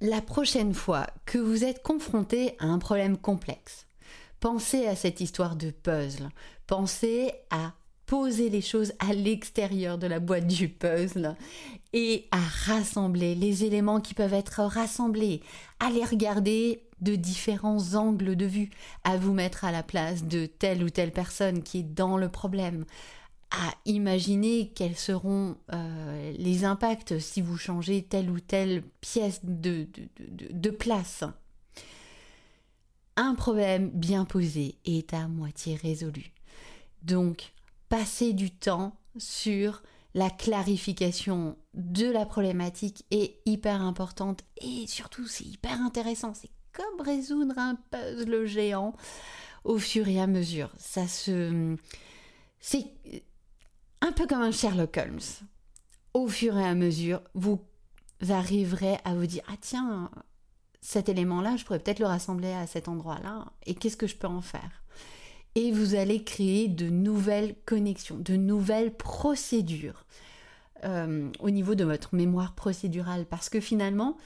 La 0.00 0.20
prochaine 0.20 0.74
fois 0.74 1.06
que 1.26 1.38
vous 1.38 1.64
êtes 1.64 1.82
confronté 1.82 2.56
à 2.58 2.66
un 2.66 2.78
problème 2.78 3.16
complexe, 3.16 3.86
pensez 4.40 4.86
à 4.86 4.96
cette 4.96 5.20
histoire 5.20 5.56
de 5.56 5.70
puzzle. 5.70 6.28
Pensez 6.66 7.32
à 7.50 7.72
poser 8.06 8.50
les 8.50 8.60
choses 8.60 8.92
à 8.98 9.12
l'extérieur 9.12 9.98
de 9.98 10.06
la 10.06 10.20
boîte 10.20 10.46
du 10.46 10.68
puzzle 10.68 11.36
et 11.92 12.26
à 12.30 12.40
rassembler 12.66 13.34
les 13.34 13.64
éléments 13.64 14.00
qui 14.00 14.14
peuvent 14.14 14.34
être 14.34 14.62
rassemblés, 14.62 15.42
à 15.80 15.90
les 15.90 16.04
regarder 16.04 16.82
de 17.00 17.16
différents 17.16 17.94
angles 17.94 18.36
de 18.36 18.46
vue, 18.46 18.70
à 19.04 19.16
vous 19.16 19.32
mettre 19.32 19.64
à 19.64 19.72
la 19.72 19.82
place 19.82 20.24
de 20.24 20.46
telle 20.46 20.82
ou 20.82 20.90
telle 20.90 21.12
personne 21.12 21.62
qui 21.62 21.78
est 21.78 21.94
dans 21.94 22.16
le 22.16 22.28
problème, 22.28 22.84
à 23.50 23.74
imaginer 23.84 24.72
quels 24.74 24.96
seront 24.96 25.56
euh, 25.72 26.32
les 26.38 26.64
impacts 26.64 27.18
si 27.18 27.42
vous 27.42 27.58
changez 27.58 28.02
telle 28.02 28.30
ou 28.30 28.40
telle 28.40 28.82
pièce 29.00 29.40
de, 29.42 29.86
de 30.50 30.70
place. 30.70 31.24
Un 33.16 33.34
problème 33.34 33.90
bien 33.90 34.24
posé 34.24 34.76
est 34.86 35.12
à 35.12 35.28
moitié 35.28 35.76
résolu. 35.76 36.32
Donc, 37.02 37.51
passez 37.92 38.32
du 38.32 38.50
temps 38.50 38.96
sur 39.18 39.82
la 40.14 40.30
clarification 40.30 41.58
de 41.74 42.10
la 42.10 42.24
problématique 42.24 43.04
est 43.10 43.42
hyper 43.44 43.82
importante 43.82 44.40
et 44.62 44.86
surtout 44.86 45.26
c'est 45.26 45.44
hyper 45.44 45.78
intéressant. 45.78 46.32
C'est 46.32 46.48
comme 46.72 47.04
résoudre 47.04 47.58
un 47.58 47.74
puzzle 47.90 48.46
géant 48.46 48.94
au 49.64 49.76
fur 49.76 50.08
et 50.08 50.18
à 50.18 50.26
mesure. 50.26 50.70
Ça 50.78 51.06
se. 51.06 51.76
C'est 52.60 52.86
un 54.00 54.12
peu 54.12 54.26
comme 54.26 54.40
un 54.40 54.52
Sherlock 54.52 54.96
Holmes. 54.96 55.46
Au 56.14 56.28
fur 56.28 56.56
et 56.56 56.64
à 56.64 56.74
mesure, 56.74 57.20
vous 57.34 57.60
arriverez 58.26 58.96
à 59.04 59.14
vous 59.14 59.26
dire 59.26 59.42
Ah, 59.48 59.56
tiens, 59.60 60.10
cet 60.80 61.10
élément-là, 61.10 61.58
je 61.58 61.66
pourrais 61.66 61.78
peut-être 61.78 62.00
le 62.00 62.06
rassembler 62.06 62.52
à 62.52 62.66
cet 62.66 62.88
endroit-là, 62.88 63.52
et 63.66 63.74
qu'est-ce 63.74 63.98
que 63.98 64.06
je 64.06 64.16
peux 64.16 64.28
en 64.28 64.40
faire? 64.40 64.81
Et 65.54 65.70
vous 65.70 65.94
allez 65.94 66.24
créer 66.24 66.68
de 66.68 66.88
nouvelles 66.88 67.54
connexions, 67.66 68.16
de 68.16 68.36
nouvelles 68.36 68.94
procédures 68.94 70.06
euh, 70.84 71.30
au 71.40 71.50
niveau 71.50 71.74
de 71.74 71.84
votre 71.84 72.14
mémoire 72.14 72.54
procédurale, 72.54 73.26
parce 73.26 73.48
que 73.48 73.60
finalement, 73.60 74.16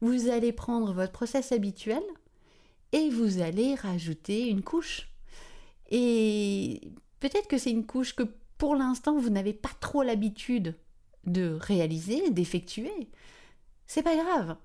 vous 0.00 0.28
allez 0.28 0.52
prendre 0.52 0.92
votre 0.92 1.12
process 1.12 1.52
habituel 1.52 2.02
et 2.92 3.10
vous 3.10 3.40
allez 3.40 3.74
rajouter 3.74 4.48
une 4.48 4.62
couche. 4.62 5.08
Et 5.90 6.80
peut-être 7.20 7.48
que 7.48 7.58
c'est 7.58 7.70
une 7.70 7.86
couche 7.86 8.14
que 8.14 8.24
pour 8.58 8.74
l'instant 8.74 9.18
vous 9.18 9.30
n'avez 9.30 9.52
pas 9.52 9.70
trop 9.80 10.02
l'habitude 10.02 10.74
de 11.24 11.58
réaliser, 11.60 12.30
d'effectuer. 12.30 13.08
C'est 13.86 14.02
pas 14.02 14.16
grave. 14.16 14.56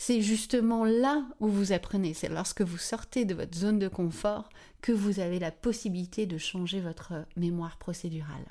C'est 0.00 0.22
justement 0.22 0.84
là 0.84 1.26
où 1.40 1.48
vous 1.48 1.72
apprenez. 1.72 2.14
C'est 2.14 2.28
lorsque 2.28 2.62
vous 2.62 2.78
sortez 2.78 3.24
de 3.24 3.34
votre 3.34 3.58
zone 3.58 3.80
de 3.80 3.88
confort 3.88 4.48
que 4.80 4.92
vous 4.92 5.18
avez 5.18 5.40
la 5.40 5.50
possibilité 5.50 6.24
de 6.24 6.38
changer 6.38 6.80
votre 6.80 7.26
mémoire 7.34 7.76
procédurale. 7.78 8.46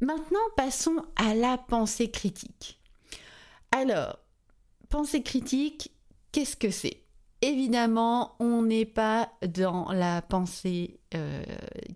Maintenant, 0.00 0.40
passons 0.56 0.96
à 1.14 1.36
la 1.36 1.58
pensée 1.58 2.10
critique. 2.10 2.80
Alors, 3.70 4.18
pensée 4.88 5.22
critique, 5.22 5.92
qu'est-ce 6.32 6.56
que 6.56 6.72
c'est? 6.72 7.04
Évidemment, 7.40 8.34
on 8.40 8.62
n'est 8.62 8.84
pas 8.84 9.30
dans 9.46 9.92
la 9.92 10.22
pensée 10.22 10.98
euh, 11.14 11.44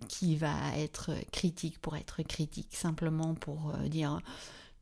qui 0.07 0.37
va 0.37 0.55
être 0.77 1.11
critique 1.33 1.79
pour 1.81 1.97
être 1.97 2.23
critique, 2.23 2.73
simplement 2.73 3.35
pour 3.35 3.73
euh, 3.75 3.89
dire 3.89 4.21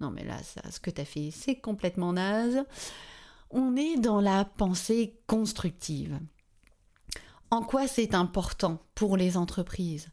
non 0.04 0.12
mais 0.12 0.24
là, 0.24 0.38
ce 0.70 0.80
que 0.80 0.89
tu 0.89 1.02
as 1.02 1.06
fait, 1.06 1.32
c'est 1.32 1.56
complètement 1.56 2.13
naze. 2.13 2.63
On 3.50 3.76
est 3.76 3.98
dans 3.98 4.22
la 4.22 4.46
pensée 4.46 5.16
constructive. 5.28 6.20
En 7.52 7.62
quoi 7.62 7.88
c'est 7.88 8.16
important 8.16 8.80
pour 8.96 9.18
les 9.18 9.38
entreprises? 9.38 10.10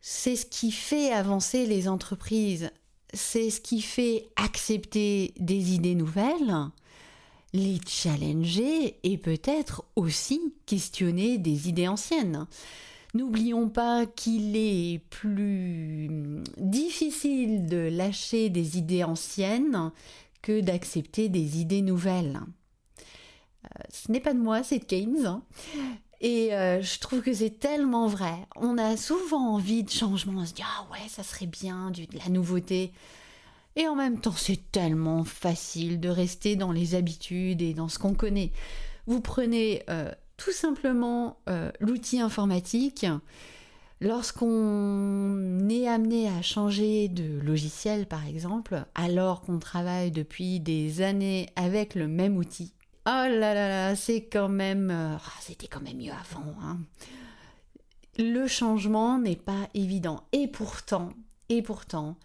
C'est 0.00 0.36
ce 0.36 0.46
qui 0.46 0.70
fait 0.72 1.12
avancer 1.12 1.66
les 1.66 1.88
entreprises 1.88 2.70
c'est 3.14 3.50
ce 3.50 3.60
qui 3.60 3.80
fait 3.80 4.28
accepter 4.36 5.32
des 5.38 5.72
idées 5.72 5.94
nouvelles, 5.94 6.54
les 7.52 7.78
challenger 7.86 8.98
et 9.02 9.16
peut-être 9.16 9.84
aussi 9.96 10.54
questionner 10.66 11.38
des 11.38 11.68
idées 11.68 11.88
anciennes. 11.88 12.46
N'oublions 13.14 13.68
pas 13.68 14.06
qu'il 14.06 14.54
est 14.56 15.00
plus 15.10 16.10
difficile 16.58 17.66
de 17.66 17.88
lâcher 17.90 18.50
des 18.50 18.76
idées 18.76 19.04
anciennes 19.04 19.90
que 20.42 20.60
d'accepter 20.60 21.28
des 21.28 21.58
idées 21.58 21.82
nouvelles. 21.82 22.40
Euh, 23.64 23.82
ce 23.90 24.12
n'est 24.12 24.20
pas 24.20 24.34
de 24.34 24.38
moi, 24.38 24.62
c'est 24.62 24.78
de 24.78 24.84
Keynes. 24.84 25.26
Hein. 25.26 25.42
Et 26.20 26.54
euh, 26.54 26.82
je 26.82 26.98
trouve 26.98 27.22
que 27.22 27.32
c'est 27.32 27.58
tellement 27.58 28.08
vrai. 28.08 28.34
On 28.56 28.76
a 28.76 28.96
souvent 28.96 29.54
envie 29.54 29.84
de 29.84 29.90
changement, 29.90 30.42
on 30.42 30.46
se 30.46 30.54
dit 30.54 30.62
ah 30.64 30.86
ouais, 30.92 31.08
ça 31.08 31.22
serait 31.22 31.46
bien, 31.46 31.90
de 31.90 32.06
la 32.18 32.28
nouveauté. 32.28 32.92
Et 33.76 33.86
en 33.86 33.94
même 33.94 34.20
temps, 34.20 34.32
c'est 34.32 34.70
tellement 34.72 35.24
facile 35.24 36.00
de 36.00 36.08
rester 36.08 36.56
dans 36.56 36.72
les 36.72 36.94
habitudes 36.94 37.62
et 37.62 37.74
dans 37.74 37.88
ce 37.88 37.98
qu'on 37.98 38.14
connaît. 38.14 38.50
Vous 39.06 39.20
prenez 39.20 39.84
euh, 39.88 40.12
tout 40.38 40.52
simplement 40.52 41.36
euh, 41.50 41.70
l'outil 41.80 42.20
informatique. 42.20 43.04
Lorsqu'on 44.00 45.68
est 45.68 45.88
amené 45.88 46.28
à 46.28 46.40
changer 46.40 47.08
de 47.08 47.40
logiciel, 47.40 48.06
par 48.06 48.26
exemple, 48.26 48.84
alors 48.94 49.42
qu'on 49.42 49.58
travaille 49.58 50.12
depuis 50.12 50.60
des 50.60 51.02
années 51.02 51.48
avec 51.56 51.94
le 51.94 52.08
même 52.08 52.36
outil, 52.36 52.72
Oh 53.10 53.24
là 53.26 53.54
là 53.54 53.68
là, 53.68 53.96
c'est 53.96 54.24
quand 54.24 54.50
même... 54.50 54.90
Euh, 54.90 55.16
ah, 55.16 55.40
c'était 55.40 55.66
quand 55.66 55.80
même 55.80 55.96
mieux 55.96 56.12
avant. 56.12 56.52
Hein. 56.62 56.78
Le 58.18 58.46
changement 58.46 59.18
n'est 59.18 59.34
pas 59.34 59.66
évident. 59.72 60.24
Et 60.32 60.46
pourtant, 60.46 61.08
et 61.48 61.62
pourtant, 61.62 62.18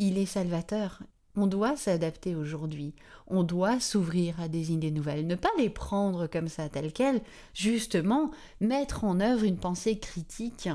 il 0.00 0.18
est 0.18 0.26
salvateur. 0.26 0.98
On 1.36 1.46
doit 1.46 1.76
s'adapter 1.76 2.34
aujourd'hui. 2.34 2.94
On 3.26 3.42
doit 3.42 3.80
s'ouvrir 3.80 4.40
à 4.40 4.48
des 4.48 4.72
idées 4.72 4.90
nouvelles. 4.90 5.26
Ne 5.26 5.34
pas 5.34 5.50
les 5.58 5.70
prendre 5.70 6.26
comme 6.26 6.48
ça, 6.48 6.68
telles 6.68 6.92
quelles. 6.92 7.22
Justement, 7.54 8.30
mettre 8.60 9.04
en 9.04 9.20
œuvre 9.20 9.44
une 9.44 9.58
pensée 9.58 9.98
critique. 9.98 10.68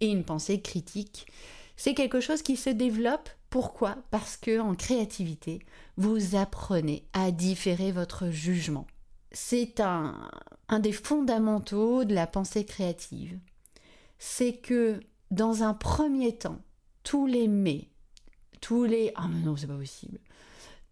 Et 0.00 0.08
une 0.08 0.24
pensée 0.24 0.60
critique, 0.60 1.26
c'est 1.76 1.94
quelque 1.94 2.20
chose 2.20 2.42
qui 2.42 2.56
se 2.56 2.70
développe. 2.70 3.30
Pourquoi? 3.48 3.96
Parce 4.10 4.36
que 4.36 4.58
en 4.58 4.74
créativité, 4.74 5.60
vous 5.96 6.36
apprenez 6.36 7.06
à 7.12 7.30
différer 7.30 7.92
votre 7.92 8.28
jugement 8.28 8.86
c'est 9.34 9.80
un, 9.80 10.30
des 10.80 10.92
fondamentaux 10.92 12.04
de 12.04 12.14
la 12.14 12.26
pensée 12.26 12.64
créative. 12.64 13.38
C'est 14.18 14.54
que 14.54 15.00
dans 15.30 15.62
un 15.62 15.74
premier 15.74 16.36
temps, 16.36 16.60
tous 17.02 17.26
les 17.26 17.48
mais, 17.48 17.88
tous 18.60 18.84
les 18.84 19.12
ah 19.14 19.28
mais 19.28 19.40
non 19.40 19.56
c'est 19.56 19.66
pas 19.66 19.76
possible, 19.76 20.18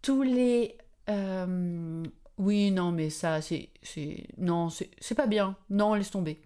tous 0.01 0.21
les 0.21 0.77
euh, 1.09 2.03
oui 2.37 2.71
non 2.71 2.91
mais 2.91 3.09
ça 3.09 3.41
c'est 3.41 3.69
non 4.37 4.69
c'est 4.69 5.15
pas 5.15 5.27
bien, 5.27 5.55
non 5.69 5.93
laisse 5.93 6.11
tomber. 6.11 6.41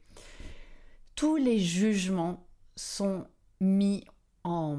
Tous 1.15 1.35
les 1.35 1.59
jugements 1.59 2.45
sont 2.75 3.25
mis 3.59 4.05
en 4.43 4.77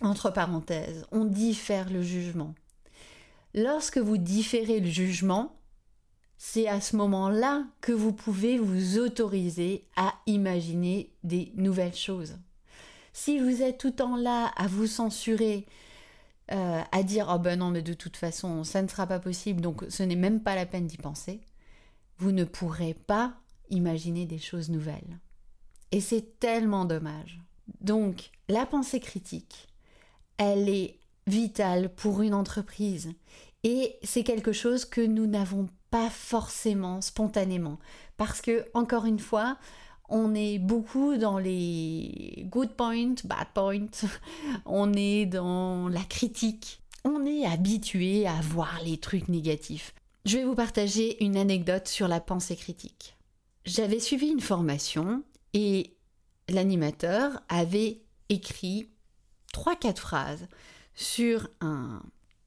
entre 0.00 0.30
parenthèses, 0.30 1.04
on 1.10 1.24
diffère 1.24 1.90
le 1.90 2.02
jugement. 2.02 2.54
Lorsque 3.54 3.98
vous 3.98 4.18
différez 4.18 4.80
le 4.80 4.88
jugement, 4.88 5.58
c'est 6.36 6.68
à 6.68 6.80
ce 6.80 6.94
moment-là 6.96 7.66
que 7.80 7.92
vous 7.92 8.12
pouvez 8.12 8.58
vous 8.58 8.98
autoriser 8.98 9.84
à 9.96 10.14
imaginer 10.26 11.12
des 11.24 11.52
nouvelles 11.56 11.96
choses. 11.96 12.38
Si 13.18 13.40
vous 13.40 13.62
êtes 13.62 13.78
tout 13.78 13.88
le 13.88 13.96
temps 13.96 14.16
là 14.16 14.52
à 14.54 14.68
vous 14.68 14.86
censurer, 14.86 15.66
euh, 16.52 16.80
à 16.92 17.02
dire 17.02 17.28
oh 17.34 17.40
ben 17.40 17.58
non 17.58 17.70
mais 17.70 17.82
de 17.82 17.92
toute 17.92 18.16
façon 18.16 18.62
ça 18.62 18.80
ne 18.80 18.86
sera 18.86 19.08
pas 19.08 19.18
possible 19.18 19.60
donc 19.60 19.84
ce 19.88 20.04
n'est 20.04 20.14
même 20.14 20.40
pas 20.40 20.54
la 20.54 20.66
peine 20.66 20.86
d'y 20.86 20.98
penser, 20.98 21.40
vous 22.18 22.30
ne 22.30 22.44
pourrez 22.44 22.94
pas 22.94 23.34
imaginer 23.70 24.24
des 24.24 24.38
choses 24.38 24.70
nouvelles. 24.70 25.18
Et 25.90 26.00
c'est 26.00 26.38
tellement 26.38 26.84
dommage. 26.84 27.40
Donc 27.80 28.30
la 28.48 28.66
pensée 28.66 29.00
critique, 29.00 29.66
elle 30.36 30.68
est 30.68 31.00
vitale 31.26 31.92
pour 31.92 32.22
une 32.22 32.34
entreprise 32.34 33.10
et 33.64 33.96
c'est 34.04 34.22
quelque 34.22 34.52
chose 34.52 34.84
que 34.84 35.00
nous 35.00 35.26
n'avons 35.26 35.68
pas 35.90 36.08
forcément 36.08 37.00
spontanément. 37.00 37.80
Parce 38.16 38.40
que, 38.40 38.64
encore 38.74 39.06
une 39.06 39.18
fois, 39.18 39.58
On 40.08 40.34
est 40.34 40.58
beaucoup 40.58 41.16
dans 41.16 41.38
les 41.38 42.46
good 42.50 42.70
points, 42.70 43.14
bad 43.24 43.48
points. 43.54 44.08
On 44.66 44.92
est 44.94 45.26
dans 45.26 45.88
la 45.88 46.02
critique. 46.02 46.80
On 47.04 47.26
est 47.26 47.44
habitué 47.44 48.26
à 48.26 48.40
voir 48.40 48.80
les 48.84 48.98
trucs 48.98 49.28
négatifs. 49.28 49.94
Je 50.24 50.38
vais 50.38 50.44
vous 50.44 50.54
partager 50.54 51.22
une 51.24 51.36
anecdote 51.36 51.88
sur 51.88 52.08
la 52.08 52.20
pensée 52.20 52.56
critique. 52.56 53.16
J'avais 53.64 54.00
suivi 54.00 54.28
une 54.28 54.40
formation 54.40 55.22
et 55.52 55.94
l'animateur 56.48 57.40
avait 57.48 58.02
écrit 58.28 58.88
3-4 59.54 59.96
phrases 59.96 60.48
sur 60.94 61.48
un 61.60 62.02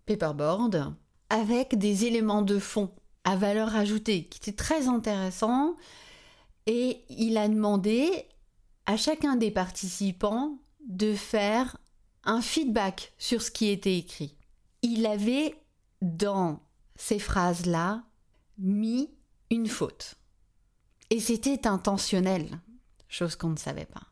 paperboard 0.05 0.93
avec 1.29 1.77
des 1.77 2.05
éléments 2.05 2.41
de 2.41 2.59
fond 2.59 2.91
à 3.23 3.35
valeur 3.35 3.75
ajoutée 3.75 4.25
qui 4.25 4.39
étaient 4.39 4.57
très 4.57 4.87
intéressants 4.87 5.75
et 6.67 7.03
il 7.09 7.37
a 7.37 7.47
demandé 7.47 8.27
à 8.85 8.97
chacun 8.97 9.35
des 9.35 9.51
participants 9.51 10.57
de 10.87 11.13
faire 11.13 11.77
un 12.23 12.41
feedback 12.41 13.13
sur 13.17 13.41
ce 13.41 13.51
qui 13.51 13.69
était 13.69 13.97
écrit. 13.97 14.35
Il 14.81 15.05
avait 15.05 15.55
dans 16.01 16.59
ces 16.95 17.19
phrases-là 17.19 18.03
mis 18.57 19.09
une 19.49 19.67
faute. 19.67 20.15
Et 21.09 21.19
c'était 21.19 21.67
intentionnel, 21.67 22.59
chose 23.07 23.35
qu'on 23.35 23.49
ne 23.49 23.57
savait 23.57 23.85
pas. 23.85 24.07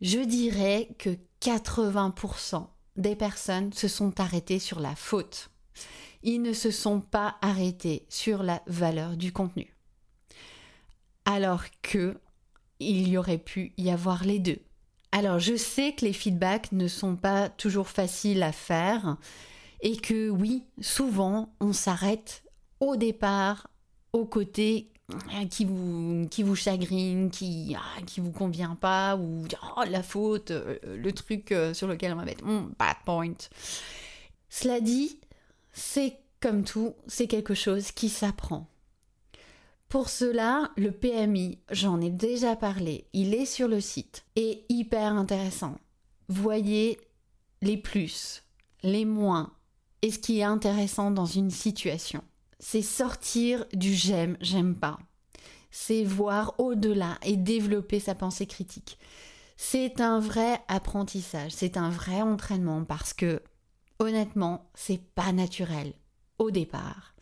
Je 0.00 0.20
dirais 0.20 0.88
que 0.98 1.16
80% 1.40 2.66
des 2.96 3.16
personnes 3.16 3.72
se 3.72 3.88
sont 3.88 4.20
arrêtées 4.20 4.58
sur 4.58 4.80
la 4.80 4.94
faute. 4.94 5.50
Ils 6.22 6.42
ne 6.42 6.52
se 6.52 6.70
sont 6.70 7.00
pas 7.00 7.36
arrêtés 7.40 8.06
sur 8.08 8.42
la 8.42 8.62
valeur 8.66 9.16
du 9.16 9.32
contenu. 9.32 9.77
Alors 11.30 11.64
que 11.82 12.16
il 12.80 13.06
y 13.06 13.18
aurait 13.18 13.36
pu 13.36 13.72
y 13.76 13.90
avoir 13.90 14.24
les 14.24 14.38
deux. 14.38 14.60
Alors 15.12 15.38
je 15.38 15.56
sais 15.56 15.92
que 15.92 16.06
les 16.06 16.14
feedbacks 16.14 16.72
ne 16.72 16.88
sont 16.88 17.16
pas 17.16 17.50
toujours 17.50 17.88
faciles 17.88 18.42
à 18.42 18.52
faire 18.52 19.18
et 19.82 19.98
que 19.98 20.30
oui, 20.30 20.64
souvent 20.80 21.54
on 21.60 21.74
s'arrête 21.74 22.44
au 22.80 22.96
départ 22.96 23.68
au 24.14 24.24
côté 24.24 24.90
euh, 25.12 25.46
qui 25.50 25.64
vous, 25.64 26.54
chagrine, 26.54 27.30
qui 27.30 27.76
ah, 27.76 28.02
qui 28.06 28.20
vous 28.20 28.32
convient 28.32 28.74
pas, 28.74 29.16
ou 29.16 29.44
oh, 29.76 29.82
la 29.86 30.02
faute, 30.02 30.50
euh, 30.50 30.78
le 30.82 31.12
truc 31.12 31.52
euh, 31.52 31.74
sur 31.74 31.88
lequel 31.88 32.14
on 32.14 32.16
va 32.16 32.24
mettre 32.24 32.44
hmm, 32.44 32.72
bad 32.78 32.96
point. 33.04 33.34
Cela 34.48 34.80
dit, 34.80 35.20
c'est 35.74 36.16
comme 36.40 36.64
tout, 36.64 36.94
c'est 37.06 37.26
quelque 37.26 37.54
chose 37.54 37.92
qui 37.92 38.08
s'apprend. 38.08 38.66
Pour 39.88 40.10
cela, 40.10 40.70
le 40.76 40.92
PMI, 40.92 41.58
j'en 41.70 42.00
ai 42.00 42.10
déjà 42.10 42.56
parlé, 42.56 43.06
il 43.12 43.34
est 43.34 43.46
sur 43.46 43.68
le 43.68 43.80
site, 43.80 44.24
est 44.36 44.64
hyper 44.68 45.14
intéressant. 45.14 45.76
Voyez 46.28 47.00
les 47.62 47.76
plus, 47.76 48.44
les 48.82 49.04
moins, 49.04 49.52
et 50.02 50.10
ce 50.10 50.18
qui 50.18 50.40
est 50.40 50.44
intéressant 50.44 51.10
dans 51.10 51.26
une 51.26 51.50
situation 51.50 52.22
c'est 52.60 52.82
sortir 52.82 53.64
du 53.72 53.94
j'aime, 53.94 54.36
j'aime 54.40 54.74
pas. 54.74 54.98
C'est 55.70 56.04
voir 56.04 56.54
au-delà 56.58 57.18
et 57.22 57.36
développer 57.36 58.00
sa 58.00 58.14
pensée 58.14 58.46
critique. 58.46 58.98
C'est 59.56 60.00
un 60.00 60.20
vrai 60.20 60.60
apprentissage, 60.68 61.52
c'est 61.52 61.76
un 61.76 61.90
vrai 61.90 62.22
entraînement 62.22 62.84
parce 62.84 63.12
que 63.12 63.42
honnêtement, 63.98 64.70
c'est 64.74 65.02
pas 65.14 65.32
naturel 65.32 65.92
au 66.38 66.50
départ. 66.50 67.14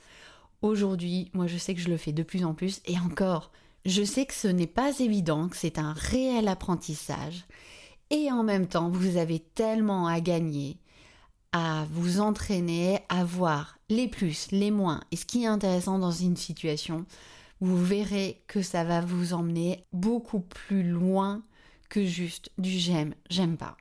Aujourd'hui, 0.67 1.31
moi 1.33 1.47
je 1.47 1.59
sais 1.59 1.77
que 1.77 1.81
je 1.81 1.89
le 1.89 1.97
fais 1.97 2.11
de 2.11 2.25
plus 2.25 2.45
en 2.45 2.53
plus 2.53 2.81
et 2.87 2.99
encore, 2.99 3.53
je 3.85 4.03
sais 4.03 4.27
que 4.27 4.35
ce 4.35 4.49
n'est 4.49 4.67
pas 4.67 4.99
évident, 4.99 5.49
que 5.49 5.57
c'est 5.57 5.79
un 5.79 5.93
réel 5.93 6.49
apprentissage 6.49 7.45
et 8.11 8.33
en 8.33 8.43
même 8.43 8.67
temps, 8.67 8.89
vous 8.89 9.17
avez 9.17 9.39
tellement 9.39 10.09
à 10.09 10.19
gagner 10.19 10.79
à 11.53 11.87
vous 11.93 12.19
entraîner 12.19 12.99
à 13.09 13.23
voir 13.23 13.79
les 13.91 14.09
plus, 14.09 14.49
les 14.51 14.73
moins 14.73 15.03
et 15.13 15.17
ce 15.17 15.25
qui 15.25 15.45
est 15.45 15.47
intéressant 15.47 16.01
dans 16.01 16.11
une 16.11 16.37
situation, 16.37 17.07
vous 17.61 17.81
verrez 17.81 18.43
que 18.49 18.61
ça 18.61 18.83
va 18.83 19.01
vous 19.01 19.35
emmener 19.35 19.85
beaucoup 19.93 20.41
plus 20.41 20.83
loin 20.83 21.45
que 21.89 22.05
juste 22.05 22.51
du 22.59 22.71
j'aime, 22.71 23.15
j'aime 23.31 23.57
pas. 23.57 23.77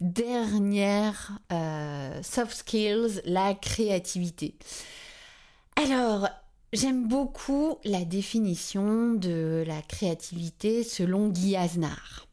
Dernière 0.00 1.32
euh, 1.50 2.22
soft 2.22 2.58
skills, 2.58 3.22
la 3.24 3.54
créativité. 3.54 4.54
Alors, 5.80 6.28
j'aime 6.72 7.06
beaucoup 7.06 7.76
la 7.84 8.04
définition 8.04 9.14
de 9.14 9.62
la 9.64 9.80
créativité 9.80 10.82
selon 10.82 11.28
Guy 11.28 11.54
Aznar, 11.54 12.26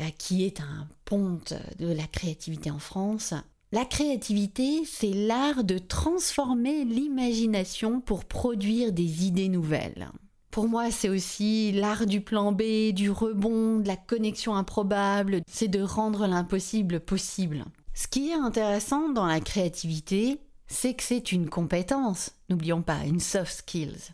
euh, 0.00 0.04
qui 0.16 0.44
est 0.44 0.60
un 0.60 0.86
ponte 1.04 1.54
de 1.80 1.88
la 1.88 2.06
créativité 2.06 2.70
en 2.70 2.78
France. 2.78 3.34
La 3.72 3.84
créativité, 3.84 4.84
c'est 4.84 5.12
l'art 5.12 5.64
de 5.64 5.78
transformer 5.78 6.84
l'imagination 6.84 8.00
pour 8.00 8.24
produire 8.24 8.92
des 8.92 9.26
idées 9.26 9.48
nouvelles. 9.48 10.08
Pour 10.52 10.68
moi, 10.68 10.92
c'est 10.92 11.08
aussi 11.08 11.72
l'art 11.72 12.06
du 12.06 12.20
plan 12.20 12.52
B, 12.52 12.92
du 12.92 13.10
rebond, 13.10 13.80
de 13.80 13.88
la 13.88 13.96
connexion 13.96 14.54
improbable, 14.54 15.40
c'est 15.48 15.66
de 15.66 15.82
rendre 15.82 16.28
l'impossible 16.28 17.00
possible. 17.00 17.64
Ce 17.92 18.06
qui 18.06 18.30
est 18.30 18.34
intéressant 18.34 19.08
dans 19.08 19.26
la 19.26 19.40
créativité, 19.40 20.38
c'est 20.68 20.94
que 20.94 21.02
c'est 21.02 21.32
une 21.32 21.48
compétence, 21.48 22.32
n'oublions 22.48 22.82
pas, 22.82 23.04
une 23.04 23.20
soft 23.20 23.52
skills. 23.52 24.12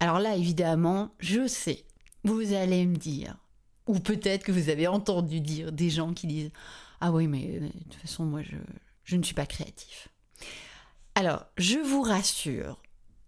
Alors 0.00 0.18
là, 0.18 0.36
évidemment, 0.36 1.14
je 1.18 1.46
sais, 1.46 1.84
vous 2.24 2.52
allez 2.52 2.86
me 2.86 2.96
dire, 2.96 3.36
ou 3.86 3.98
peut-être 3.98 4.44
que 4.44 4.52
vous 4.52 4.68
avez 4.68 4.86
entendu 4.86 5.40
dire 5.40 5.72
des 5.72 5.90
gens 5.90 6.12
qui 6.12 6.26
disent 6.26 6.50
ah 7.04 7.10
oui, 7.10 7.26
mais 7.26 7.56
euh, 7.56 7.60
de 7.60 7.66
toute 7.66 7.94
façon, 7.94 8.24
moi, 8.24 8.42
je, 9.04 9.16
ne 9.16 9.22
suis 9.24 9.34
pas 9.34 9.44
créatif. 9.44 10.06
Alors, 11.16 11.46
je 11.58 11.78
vous 11.78 12.00
rassure, 12.00 12.80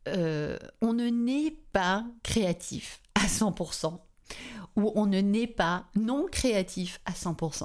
euh, 0.07 0.57
on 0.81 0.93
ne 0.93 1.09
naît 1.09 1.57
pas 1.73 2.07
créatif 2.23 3.03
à 3.17 3.27
100%, 3.27 3.99
ou 4.77 4.93
on 4.95 5.07
ne 5.07 5.21
naît 5.21 5.49
pas 5.49 5.87
non 5.97 6.29
créatif 6.31 7.01
à 7.05 7.11
100%. 7.11 7.65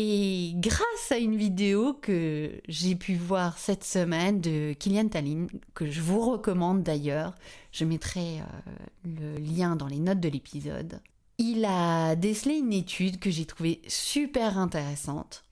Et 0.00 0.52
grâce 0.54 1.10
à 1.10 1.18
une 1.18 1.34
vidéo 1.34 1.92
que 1.92 2.52
j'ai 2.68 2.94
pu 2.94 3.16
voir 3.16 3.58
cette 3.58 3.82
semaine 3.82 4.40
de 4.40 4.72
Kylian 4.72 5.08
Tallinn, 5.08 5.48
que 5.74 5.90
je 5.90 6.00
vous 6.00 6.20
recommande 6.20 6.84
d'ailleurs, 6.84 7.34
je 7.72 7.84
mettrai 7.84 8.38
euh, 8.38 8.70
le 9.04 9.38
lien 9.40 9.74
dans 9.74 9.88
les 9.88 9.98
notes 9.98 10.20
de 10.20 10.28
l'épisode, 10.28 11.00
il 11.38 11.64
a 11.64 12.14
décelé 12.14 12.58
une 12.58 12.72
étude 12.72 13.18
que 13.18 13.32
j'ai 13.32 13.44
trouvée 13.44 13.82
super 13.88 14.56
intéressante. 14.56 15.42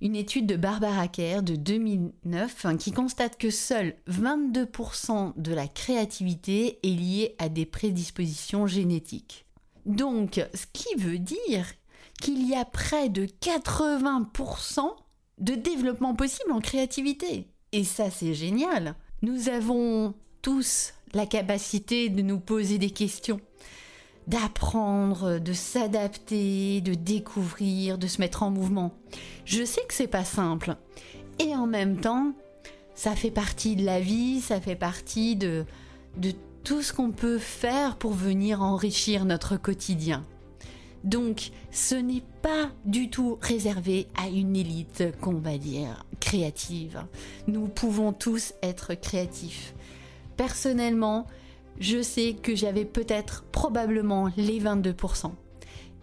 Une 0.00 0.16
étude 0.16 0.46
de 0.46 0.56
Barbara 0.56 1.06
Kerr 1.06 1.44
de 1.44 1.54
2009 1.54 2.64
hein, 2.64 2.76
qui 2.76 2.90
constate 2.90 3.38
que 3.38 3.50
seul 3.50 3.94
22% 4.10 5.34
de 5.40 5.54
la 5.54 5.68
créativité 5.68 6.80
est 6.82 6.96
liée 6.96 7.36
à 7.38 7.48
des 7.48 7.64
prédispositions 7.64 8.66
génétiques. 8.66 9.46
Donc, 9.86 10.44
ce 10.52 10.66
qui 10.72 10.96
veut 10.96 11.20
dire 11.20 11.64
qu'il 12.20 12.48
y 12.48 12.54
a 12.54 12.64
près 12.64 13.08
de 13.08 13.26
80% 13.26 14.80
de 15.38 15.54
développement 15.54 16.14
possible 16.14 16.52
en 16.52 16.60
créativité. 16.60 17.48
Et 17.72 17.84
ça, 17.84 18.10
c'est 18.10 18.34
génial. 18.34 18.94
Nous 19.22 19.48
avons 19.48 20.14
tous 20.42 20.94
la 21.14 21.26
capacité 21.26 22.08
de 22.08 22.22
nous 22.22 22.38
poser 22.38 22.78
des 22.78 22.90
questions 22.90 23.40
d'apprendre, 24.28 25.38
de 25.38 25.52
s'adapter, 25.54 26.82
de 26.82 26.92
découvrir, 26.92 27.96
de 27.96 28.06
se 28.06 28.20
mettre 28.20 28.42
en 28.42 28.50
mouvement. 28.50 28.92
Je 29.46 29.64
sais 29.64 29.80
que 29.88 29.94
c'est 29.94 30.06
pas 30.06 30.24
simple. 30.24 30.76
Et 31.38 31.56
en 31.56 31.66
même 31.66 31.98
temps, 31.98 32.34
ça 32.94 33.16
fait 33.16 33.30
partie 33.30 33.74
de 33.74 33.84
la 33.84 34.00
vie, 34.00 34.40
ça 34.42 34.60
fait 34.60 34.76
partie 34.76 35.34
de, 35.34 35.64
de 36.18 36.32
tout 36.62 36.82
ce 36.82 36.92
qu'on 36.92 37.10
peut 37.10 37.38
faire 37.38 37.96
pour 37.96 38.12
venir 38.12 38.60
enrichir 38.60 39.24
notre 39.24 39.56
quotidien. 39.56 40.26
Donc, 41.04 41.50
ce 41.70 41.94
n'est 41.94 42.24
pas 42.42 42.70
du 42.84 43.08
tout 43.10 43.38
réservé 43.40 44.08
à 44.16 44.28
une 44.28 44.56
élite 44.56 45.04
qu'on 45.20 45.34
va 45.34 45.58
dire 45.58 46.04
créative. 46.20 47.04
Nous 47.46 47.68
pouvons 47.68 48.12
tous 48.12 48.54
être 48.62 48.94
créatifs. 48.94 49.74
Personnellement, 50.36 51.26
je 51.80 52.02
sais 52.02 52.34
que 52.34 52.56
j'avais 52.56 52.84
peut-être 52.84 53.44
probablement 53.52 54.30
les 54.36 54.60
22%. 54.60 55.32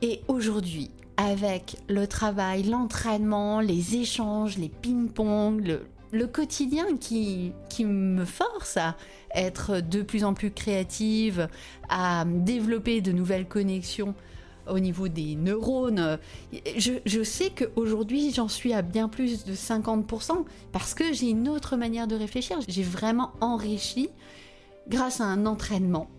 Et 0.01 0.21
aujourd'hui, 0.27 0.91
avec 1.17 1.77
le 1.87 2.07
travail, 2.07 2.63
l'entraînement, 2.63 3.59
les 3.59 3.95
échanges, 3.95 4.57
les 4.57 4.69
ping-pong, 4.69 5.79
le, 6.11 6.27
quotidien 6.27 6.97
qui, 6.97 7.51
qui 7.69 7.83
me 7.83 8.23
force 8.23 8.77
à 8.77 8.95
être 9.33 9.81
de 9.81 10.01
plus 10.01 10.23
en 10.23 10.33
plus 10.33 10.51
créative, 10.51 11.49
à 11.89 12.23
développer 12.25 13.01
de 13.01 13.11
nouvelles 13.11 13.47
connexions 13.47 14.15
au 14.67 14.79
niveau 14.79 15.07
des 15.07 15.35
neurones. 15.35 16.19
Je, 16.77 16.93
je 17.05 17.23
sais 17.23 17.49
qu'aujourd'hui, 17.49 18.31
j'en 18.33 18.47
suis 18.47 18.73
à 18.73 18.81
bien 18.81 19.07
plus 19.09 19.45
de 19.45 19.53
50% 19.53 20.45
parce 20.71 20.93
que 20.93 21.13
j'ai 21.13 21.29
une 21.29 21.47
autre 21.49 21.77
manière 21.77 22.07
de 22.07 22.15
réfléchir. 22.15 22.57
J'ai 22.67 22.83
vraiment 22.83 23.31
enrichi 23.41 24.09
grâce 24.87 25.21
à 25.21 25.25
un 25.25 25.45
entraînement 25.45 26.09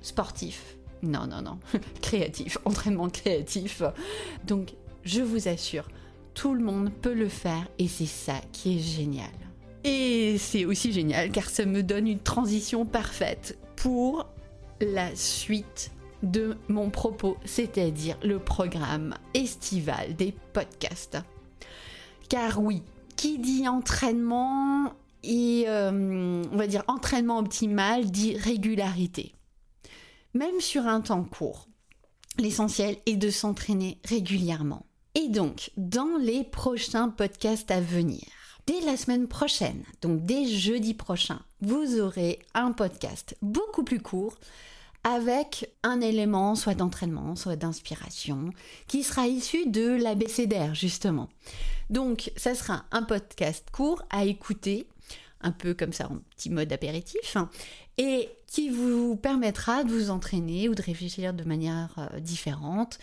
sportif, 0.00 0.76
Non, 1.02 1.26
non, 1.26 1.42
non. 1.42 1.58
créatif, 2.02 2.58
entraînement 2.64 3.08
créatif. 3.08 3.82
Donc, 4.46 4.74
je 5.04 5.20
vous 5.20 5.48
assure, 5.48 5.88
tout 6.34 6.54
le 6.54 6.62
monde 6.62 6.90
peut 7.02 7.14
le 7.14 7.28
faire 7.28 7.68
et 7.78 7.88
c'est 7.88 8.06
ça 8.06 8.40
qui 8.52 8.76
est 8.76 8.80
génial. 8.80 9.30
Et 9.84 10.36
c'est 10.38 10.64
aussi 10.64 10.92
génial 10.92 11.30
car 11.30 11.48
ça 11.48 11.64
me 11.64 11.82
donne 11.82 12.08
une 12.08 12.18
transition 12.18 12.84
parfaite 12.84 13.58
pour 13.76 14.26
la 14.80 15.14
suite 15.14 15.90
de 16.22 16.56
mon 16.68 16.90
propos, 16.90 17.36
c'est-à-dire 17.44 18.16
le 18.22 18.38
programme 18.38 19.14
estival 19.34 20.16
des 20.16 20.34
podcasts. 20.52 21.18
Car 22.28 22.60
oui, 22.60 22.82
qui 23.16 23.38
dit 23.38 23.68
entraînement 23.68 24.92
et 25.22 25.64
euh, 25.66 26.42
on 26.50 26.56
va 26.56 26.66
dire 26.66 26.84
entraînement 26.88 27.38
optimal 27.38 28.10
dit 28.10 28.36
régularité. 28.36 29.34
Même 30.34 30.60
sur 30.60 30.86
un 30.86 31.00
temps 31.00 31.24
court, 31.24 31.68
l'essentiel 32.38 32.96
est 33.06 33.16
de 33.16 33.30
s'entraîner 33.30 33.98
régulièrement. 34.04 34.86
Et 35.14 35.28
donc, 35.28 35.70
dans 35.76 36.18
les 36.20 36.44
prochains 36.44 37.08
podcasts 37.08 37.70
à 37.70 37.80
venir, 37.80 38.22
dès 38.66 38.80
la 38.82 38.96
semaine 38.96 39.28
prochaine, 39.28 39.82
donc 40.02 40.24
dès 40.24 40.46
jeudi 40.46 40.92
prochain, 40.92 41.40
vous 41.62 42.00
aurez 42.00 42.38
un 42.54 42.72
podcast 42.72 43.34
beaucoup 43.40 43.82
plus 43.82 44.00
court 44.00 44.36
avec 45.06 45.70
un 45.84 46.00
élément 46.00 46.56
soit 46.56 46.74
d'entraînement, 46.74 47.36
soit 47.36 47.54
d'inspiration, 47.54 48.50
qui 48.88 49.04
sera 49.04 49.28
issu 49.28 49.66
de 49.66 49.86
l'ABCDR 50.02 50.74
justement. 50.74 51.28
Donc, 51.90 52.32
ça 52.36 52.56
sera 52.56 52.84
un 52.90 53.04
podcast 53.04 53.68
court 53.70 54.02
à 54.10 54.24
écouter, 54.24 54.88
un 55.42 55.52
peu 55.52 55.74
comme 55.74 55.92
ça 55.92 56.10
en 56.10 56.18
petit 56.34 56.50
mode 56.50 56.72
apéritif, 56.72 57.36
et 57.98 58.28
qui 58.48 58.68
vous 58.68 59.14
permettra 59.14 59.84
de 59.84 59.92
vous 59.92 60.10
entraîner 60.10 60.68
ou 60.68 60.74
de 60.74 60.82
réfléchir 60.82 61.32
de 61.34 61.44
manière 61.44 61.94
euh, 61.98 62.18
différente 62.18 62.98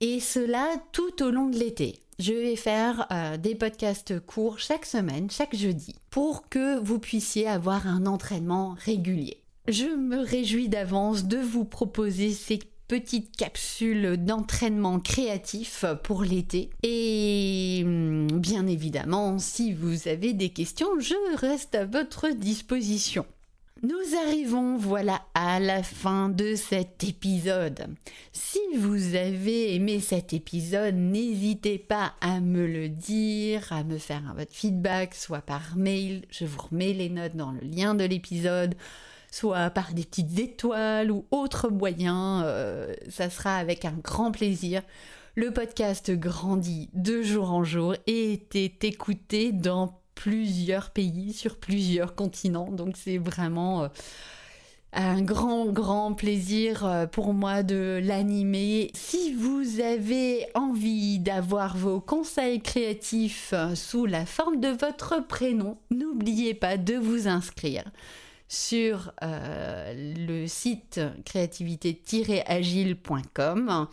et 0.00 0.20
cela 0.20 0.74
tout 0.92 1.22
au 1.22 1.30
long 1.30 1.48
de 1.48 1.56
l'été. 1.56 2.00
Je 2.18 2.34
vais 2.34 2.56
faire 2.56 3.06
euh, 3.10 3.38
des 3.38 3.54
podcasts 3.54 4.20
courts 4.20 4.58
chaque 4.58 4.84
semaine, 4.84 5.30
chaque 5.30 5.56
jeudi, 5.56 5.96
pour 6.10 6.50
que 6.50 6.78
vous 6.78 6.98
puissiez 6.98 7.48
avoir 7.48 7.86
un 7.86 8.04
entraînement 8.04 8.76
régulier. 8.78 9.43
Je 9.66 9.86
me 9.86 10.18
réjouis 10.18 10.68
d'avance 10.68 11.24
de 11.24 11.38
vous 11.38 11.64
proposer 11.64 12.32
ces 12.32 12.58
petites 12.86 13.34
capsules 13.34 14.18
d'entraînement 14.18 15.00
créatif 15.00 15.86
pour 16.02 16.22
l'été. 16.22 16.68
Et 16.82 17.80
hum, 17.82 18.26
bien 18.26 18.66
évidemment, 18.66 19.38
si 19.38 19.72
vous 19.72 20.06
avez 20.06 20.34
des 20.34 20.50
questions, 20.50 21.00
je 21.00 21.14
reste 21.38 21.74
à 21.74 21.86
votre 21.86 22.28
disposition. 22.28 23.24
Nous 23.82 24.16
arrivons 24.26 24.76
voilà 24.76 25.22
à 25.32 25.58
la 25.60 25.82
fin 25.82 26.28
de 26.28 26.54
cet 26.56 27.02
épisode. 27.02 27.86
Si 28.32 28.60
vous 28.76 29.14
avez 29.14 29.74
aimé 29.74 29.98
cet 30.00 30.34
épisode, 30.34 30.94
n'hésitez 30.94 31.78
pas 31.78 32.12
à 32.20 32.40
me 32.40 32.66
le 32.66 32.90
dire, 32.90 33.72
à 33.72 33.82
me 33.82 33.96
faire 33.96 34.34
votre 34.36 34.52
feedback, 34.52 35.14
soit 35.14 35.40
par 35.40 35.76
mail, 35.76 36.26
je 36.30 36.44
vous 36.44 36.60
remets 36.70 36.92
les 36.92 37.08
notes 37.08 37.36
dans 37.36 37.52
le 37.52 37.60
lien 37.60 37.94
de 37.94 38.04
l'épisode, 38.04 38.74
soit 39.34 39.70
par 39.70 39.94
des 39.94 40.04
petites 40.04 40.38
étoiles 40.38 41.10
ou 41.10 41.26
autres 41.32 41.68
moyens, 41.68 42.42
euh, 42.46 42.94
ça 43.08 43.30
sera 43.30 43.56
avec 43.56 43.84
un 43.84 43.96
grand 44.00 44.30
plaisir. 44.30 44.82
Le 45.34 45.50
podcast 45.50 46.12
grandit 46.12 46.88
de 46.94 47.20
jour 47.20 47.50
en 47.50 47.64
jour 47.64 47.96
et 48.06 48.32
était 48.32 48.86
écouté 48.86 49.50
dans 49.50 49.98
plusieurs 50.14 50.90
pays, 50.90 51.32
sur 51.32 51.56
plusieurs 51.56 52.14
continents. 52.14 52.70
Donc 52.70 52.96
c'est 52.96 53.18
vraiment 53.18 53.82
euh, 53.82 53.88
un 54.92 55.20
grand, 55.20 55.66
grand 55.66 56.12
plaisir 56.12 56.86
euh, 56.86 57.06
pour 57.06 57.34
moi 57.34 57.64
de 57.64 58.00
l'animer. 58.04 58.92
Si 58.94 59.34
vous 59.34 59.80
avez 59.80 60.46
envie 60.54 61.18
d'avoir 61.18 61.76
vos 61.76 62.00
conseils 62.00 62.60
créatifs 62.60 63.52
sous 63.74 64.06
la 64.06 64.26
forme 64.26 64.60
de 64.60 64.68
votre 64.68 65.26
prénom, 65.26 65.76
n'oubliez 65.90 66.54
pas 66.54 66.76
de 66.76 66.94
vous 66.94 67.26
inscrire 67.26 67.82
sur 68.54 69.12
le 69.20 70.46
site 70.46 71.00
créativité-agile.com. 71.24 73.88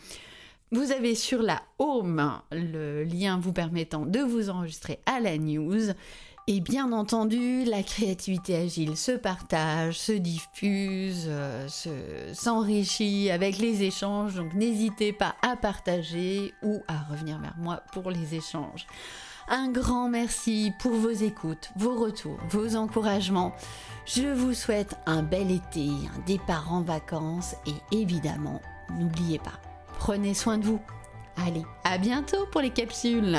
Vous 0.72 0.92
avez 0.94 1.16
sur 1.16 1.42
la 1.42 1.62
home 1.80 2.40
le 2.52 3.04
lien 3.04 3.38
vous 3.38 3.52
permettant 3.52 4.06
de 4.06 4.20
vous 4.20 4.50
enregistrer 4.50 5.00
à 5.06 5.20
la 5.20 5.38
news. 5.38 5.92
Et 6.48 6.60
bien 6.60 6.92
entendu, 6.92 7.66
la 7.66 7.84
créativité 7.84 8.56
agile 8.56 8.98
se 8.98 9.12
partage, 9.12 10.00
se 10.00 10.12
diffuse, 10.12 11.26
euh, 11.28 11.68
s'enrichit 12.34 13.30
avec 13.30 13.58
les 13.58 13.84
échanges. 13.84 14.36
Donc 14.36 14.54
n'hésitez 14.54 15.14
pas 15.14 15.36
à 15.42 15.56
partager 15.56 16.54
ou 16.64 16.82
à 16.88 16.98
revenir 17.12 17.40
vers 17.40 17.56
moi 17.58 17.84
pour 17.94 18.10
les 18.10 18.34
échanges. 18.34 18.88
Un 19.54 19.68
grand 19.70 20.08
merci 20.08 20.72
pour 20.80 20.94
vos 20.94 21.10
écoutes, 21.10 21.72
vos 21.76 21.94
retours, 21.94 22.38
vos 22.50 22.78
encouragements. 22.78 23.52
Je 24.06 24.34
vous 24.34 24.54
souhaite 24.54 24.96
un 25.06 25.24
bel 25.24 25.52
été, 25.52 25.90
un 26.16 26.20
départ 26.26 26.72
en 26.72 26.80
vacances 26.80 27.56
et 27.66 27.74
évidemment, 27.94 28.62
n'oubliez 28.98 29.40
pas, 29.40 29.60
Prenez 30.00 30.36
soin 30.36 30.58
de 30.58 30.66
vous. 30.66 30.80
Allez, 31.36 31.66
à 31.84 31.98
bientôt 31.98 32.46
pour 32.50 32.62
les 32.62 32.70
capsules. 32.70 33.38